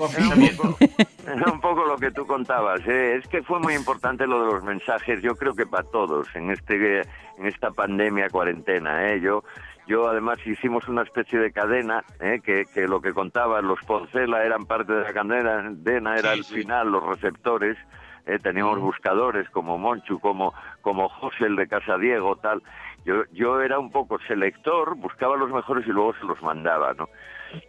Era 1.28 1.52
un 1.52 1.62
poco 1.62 1.86
lo 1.86 1.98
que 1.98 2.10
tú 2.12 2.26
contabas. 2.26 2.80
¿eh? 2.88 3.18
Es 3.22 3.28
que 3.28 3.44
fue 3.44 3.60
muy 3.60 3.74
importante 3.76 4.26
lo 4.26 4.40
de 4.46 4.54
los 4.54 4.64
mensajes. 4.64 5.22
Yo 5.22 5.36
creo 5.36 5.54
que 5.54 5.66
para 5.68 5.84
todos 5.84 6.28
en 6.36 6.50
este 6.52 7.02
en 7.02 7.46
esta 7.46 7.70
pandemia 7.72 8.30
cuarentena. 8.30 9.12
¿eh? 9.12 9.20
Yo 9.22 9.44
yo 9.88 10.08
además 10.08 10.38
hicimos 10.46 10.88
una 10.88 11.04
especie 11.04 11.40
de 11.40 11.52
cadena 11.52 12.04
¿eh? 12.20 12.40
que, 12.44 12.66
que 12.74 12.88
lo 12.88 13.02
que 13.02 13.14
contaba 13.14 13.62
los 13.62 13.80
Poncela 13.86 14.44
eran 14.44 14.66
parte 14.66 14.94
de 14.94 15.04
la 15.04 15.14
cadena, 15.14 16.18
era 16.18 16.34
Sí, 16.34 16.40
el 16.40 16.44
sí. 16.44 16.56
final, 16.62 16.92
los 16.92 17.04
receptores. 17.04 17.78
¿eh? 18.26 18.38
Teníamos 18.40 18.80
buscadores 18.80 19.50
como 19.50 19.78
Monchu, 19.78 20.20
como 20.20 20.54
como 20.82 21.10
José 21.10 21.46
el 21.46 21.56
de 21.56 21.68
Casa 21.68 21.98
Diego, 21.98 22.36
tal. 22.36 22.62
Yo 23.06 23.24
yo 23.32 23.62
era 23.62 23.80
un 23.80 23.92
poco 23.92 24.20
selector, 24.28 24.96
buscaba 24.98 25.38
los 25.38 25.50
mejores 25.52 25.88
y 25.88 25.92
luego 25.92 26.14
se 26.16 26.26
los 26.26 26.42
mandaba, 26.42 26.94
¿no? 26.94 27.08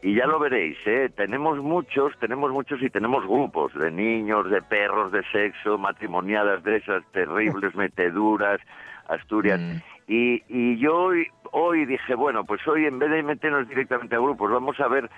Y 0.02 0.16
ya 0.16 0.26
lo 0.26 0.40
veréis, 0.40 0.76
¿eh? 0.86 1.08
tenemos 1.16 1.58
muchos, 1.58 2.12
tenemos 2.18 2.50
muchos 2.50 2.82
y 2.82 2.90
tenemos 2.90 3.24
grupos 3.24 3.72
de 3.74 3.92
niños, 3.92 4.50
de 4.50 4.60
perros, 4.60 5.12
de 5.12 5.22
sexo, 5.30 5.78
matrimoniadas 5.78 6.64
de 6.64 6.78
esas 6.78 7.04
terribles 7.12 7.72
meteduras, 7.76 8.60
Asturias. 9.06 9.60
Mm. 9.60 9.76
Y, 10.08 10.42
y 10.48 10.78
yo 10.78 11.10
hoy, 11.52 11.84
dije, 11.86 12.14
bueno, 12.14 12.44
pues 12.44 12.66
hoy 12.66 12.86
en 12.86 12.98
vez 12.98 13.10
de 13.10 13.22
meternos 13.22 13.68
directamente 13.68 14.14
a 14.16 14.18
grupos, 14.20 14.50
vamos 14.50 14.78
a 14.80 14.88
ver 14.88 15.10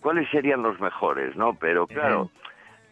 cuáles 0.00 0.28
serían 0.30 0.62
los 0.62 0.78
mejores, 0.80 1.34
¿no? 1.36 1.54
Pero 1.54 1.86
claro, 1.86 2.30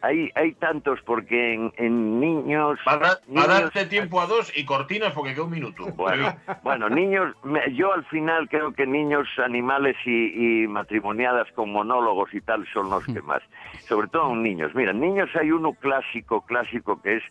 hay, 0.02 0.30
hay 0.34 0.52
tantos 0.52 1.00
porque 1.06 1.54
en, 1.54 1.72
en 1.76 2.20
niños... 2.20 2.78
Va 2.86 2.92
a, 2.92 2.96
dar- 2.98 3.10
va 3.10 3.42
a 3.44 3.46
niños- 3.46 3.48
darte 3.48 3.86
tiempo 3.86 4.20
a 4.20 4.26
dos 4.26 4.52
y 4.56 4.64
cortinas 4.66 5.12
porque 5.12 5.32
queda 5.32 5.44
un 5.44 5.50
minuto. 5.50 5.84
bueno, 5.96 6.34
bueno, 6.62 6.88
niños, 6.90 7.34
me- 7.42 7.72
yo 7.74 7.92
al 7.92 8.04
final 8.06 8.48
creo 8.48 8.72
que 8.74 8.86
niños, 8.86 9.26
animales 9.38 9.96
y, 10.04 10.64
y 10.64 10.68
matrimoniadas 10.68 11.50
con 11.52 11.70
monólogos 11.72 12.34
y 12.34 12.40
tal 12.42 12.66
son 12.72 12.90
los 12.90 13.04
que 13.06 13.22
más. 13.22 13.42
Sobre 13.88 14.08
todo 14.08 14.32
en 14.32 14.42
niños. 14.42 14.74
Mira, 14.74 14.90
en 14.90 15.00
niños 15.00 15.30
hay 15.40 15.50
uno 15.52 15.72
clásico, 15.72 16.42
clásico 16.42 17.00
que 17.00 17.16
es 17.16 17.22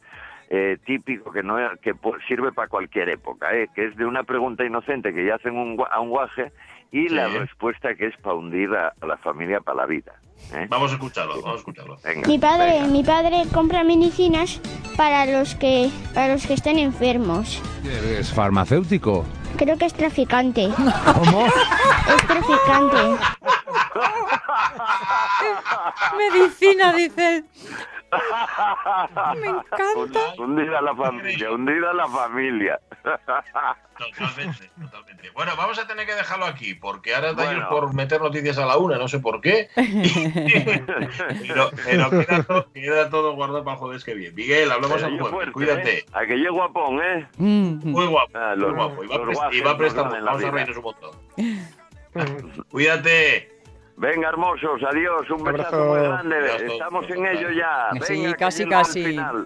eh, 0.56 0.78
típico, 0.86 1.32
que 1.32 1.42
no 1.42 1.56
que 1.82 1.96
sirve 2.28 2.52
para 2.52 2.68
cualquier 2.68 3.10
época, 3.10 3.52
eh, 3.56 3.70
que 3.74 3.88
es 3.88 3.96
de 3.96 4.06
una 4.06 4.22
pregunta 4.24 4.63
inocente 4.63 5.12
que 5.12 5.26
ya 5.26 5.34
hacen 5.36 5.58
un, 5.58 5.84
a 5.89 6.00
un 6.00 6.10
guaje 6.10 6.52
y 6.92 7.08
Sí. 7.08 7.16
la 7.16 7.28
respuesta 7.28 7.96
que 7.96 8.06
es 8.06 8.18
para 8.18 8.36
hundir 8.36 8.70
a, 8.76 8.94
a 9.02 9.06
la 9.08 9.18
familia 9.18 9.62
para 9.62 9.78
la 9.78 9.86
vida. 9.88 10.13
¿eh? 10.54 10.68
Vamos 10.70 10.92
a 10.92 10.96
escucharlo, 10.96 11.42
vamos 11.42 11.56
a 11.56 11.58
escucharlo. 11.58 11.98
Venga, 12.04 12.28
Mi 12.28 12.38
padre, 12.38 12.72
venga. 12.74 12.88
mi 12.88 13.04
padre 13.04 13.42
compra 13.52 13.84
medicinas 13.84 14.62
para 14.96 15.26
los 15.26 15.56
que 15.56 15.89
para 16.13 16.34
los 16.34 16.46
que 16.46 16.54
estén 16.54 16.78
enfermos. 16.78 17.60
¿Eres 17.84 18.32
farmacéutico? 18.32 19.26
Creo 19.58 19.76
que 19.78 19.86
es 19.86 19.94
traficante. 19.96 20.70
¿Cómo? 21.16 21.48
Es 21.48 22.28
traficante. 22.28 23.24
Medicina, 26.18 26.94
dice. 26.94 27.44
Me 29.39 29.47
encanta. 29.47 30.19
Hundida 30.38 30.82
la 30.82 30.95
familia, 30.95 31.52
hundida 31.52 31.93
la 31.93 32.08
familia. 32.08 32.80
Totalmente, 33.97 34.69
totalmente. 34.82 35.30
Bueno, 35.32 35.52
vamos 35.58 35.78
a 35.80 35.88
tener 35.88 36.06
que 36.06 36.15
dejarlo 36.15 36.45
aquí, 36.45 36.73
porque 36.76 37.13
ahora 37.15 37.34
Bueno. 37.34 37.69
por 37.69 37.93
meter 37.93 38.21
noticias 38.21 38.58
a 38.58 38.65
la 38.65 38.78
una, 38.78 38.97
no 38.97 39.08
sé 39.08 39.19
por 39.19 39.39
qué. 39.41 39.69
pero 39.76 41.69
pero 41.86 42.10
queda, 42.10 42.43
todo, 42.43 42.71
queda 42.73 43.10
todo 43.10 43.34
guardado 43.36 43.63
para 43.63 43.76
el 43.76 43.80
jueves 43.80 44.04
que 44.04 44.13
viene. 44.15 44.34
Miguel, 44.36 44.71
hablamos 44.71 45.02
yo 45.02 45.08
jueves, 45.10 45.30
fuerte, 45.30 45.52
cuídate. 45.52 45.99
¿eh? 45.99 46.06
A 46.13 46.26
que 46.26 46.36
llego 46.38 46.56
guapón, 46.56 46.99
¿eh? 47.02 47.28
Mm. 47.38 47.80
Muy 47.91 48.06
guapo, 48.08 48.32
Ah, 48.38 48.54
muy 48.56 48.65
los- 48.65 48.76
guapo. 48.76 49.04
Y 49.04 49.08
va, 49.08 49.15
a 49.15 49.17
los 49.19 49.28
prest- 49.28 49.36
guajes 49.36 49.58
y 49.58 49.62
va 49.62 49.69
a 49.69 49.73
nos 49.73 49.78
prestar, 49.80 50.04
dan 50.06 50.15
en 50.15 50.26
la 50.26 50.32
vamos 50.32 50.45
a 50.45 50.52
reírnos 50.52 50.78
un 50.78 50.84
montón. 50.84 51.12
Cuídate. 52.69 53.53
Venga, 53.95 54.29
hermosos, 54.29 54.82
adiós, 54.89 55.29
un 55.29 55.41
Un 55.47 55.53
besazo 55.53 55.75
abrazo. 55.75 55.86
muy 55.86 55.99
grande. 56.32 56.65
Estamos 56.65 57.10
en 57.10 57.25
ello 57.27 57.49
ya. 57.51 57.89
Sí, 58.01 58.13
Venga, 58.13 58.29
que 58.32 58.38
casi, 58.38 58.63
llego 58.63 58.75
al 58.77 58.84
casi. 58.86 59.03
final. 59.06 59.41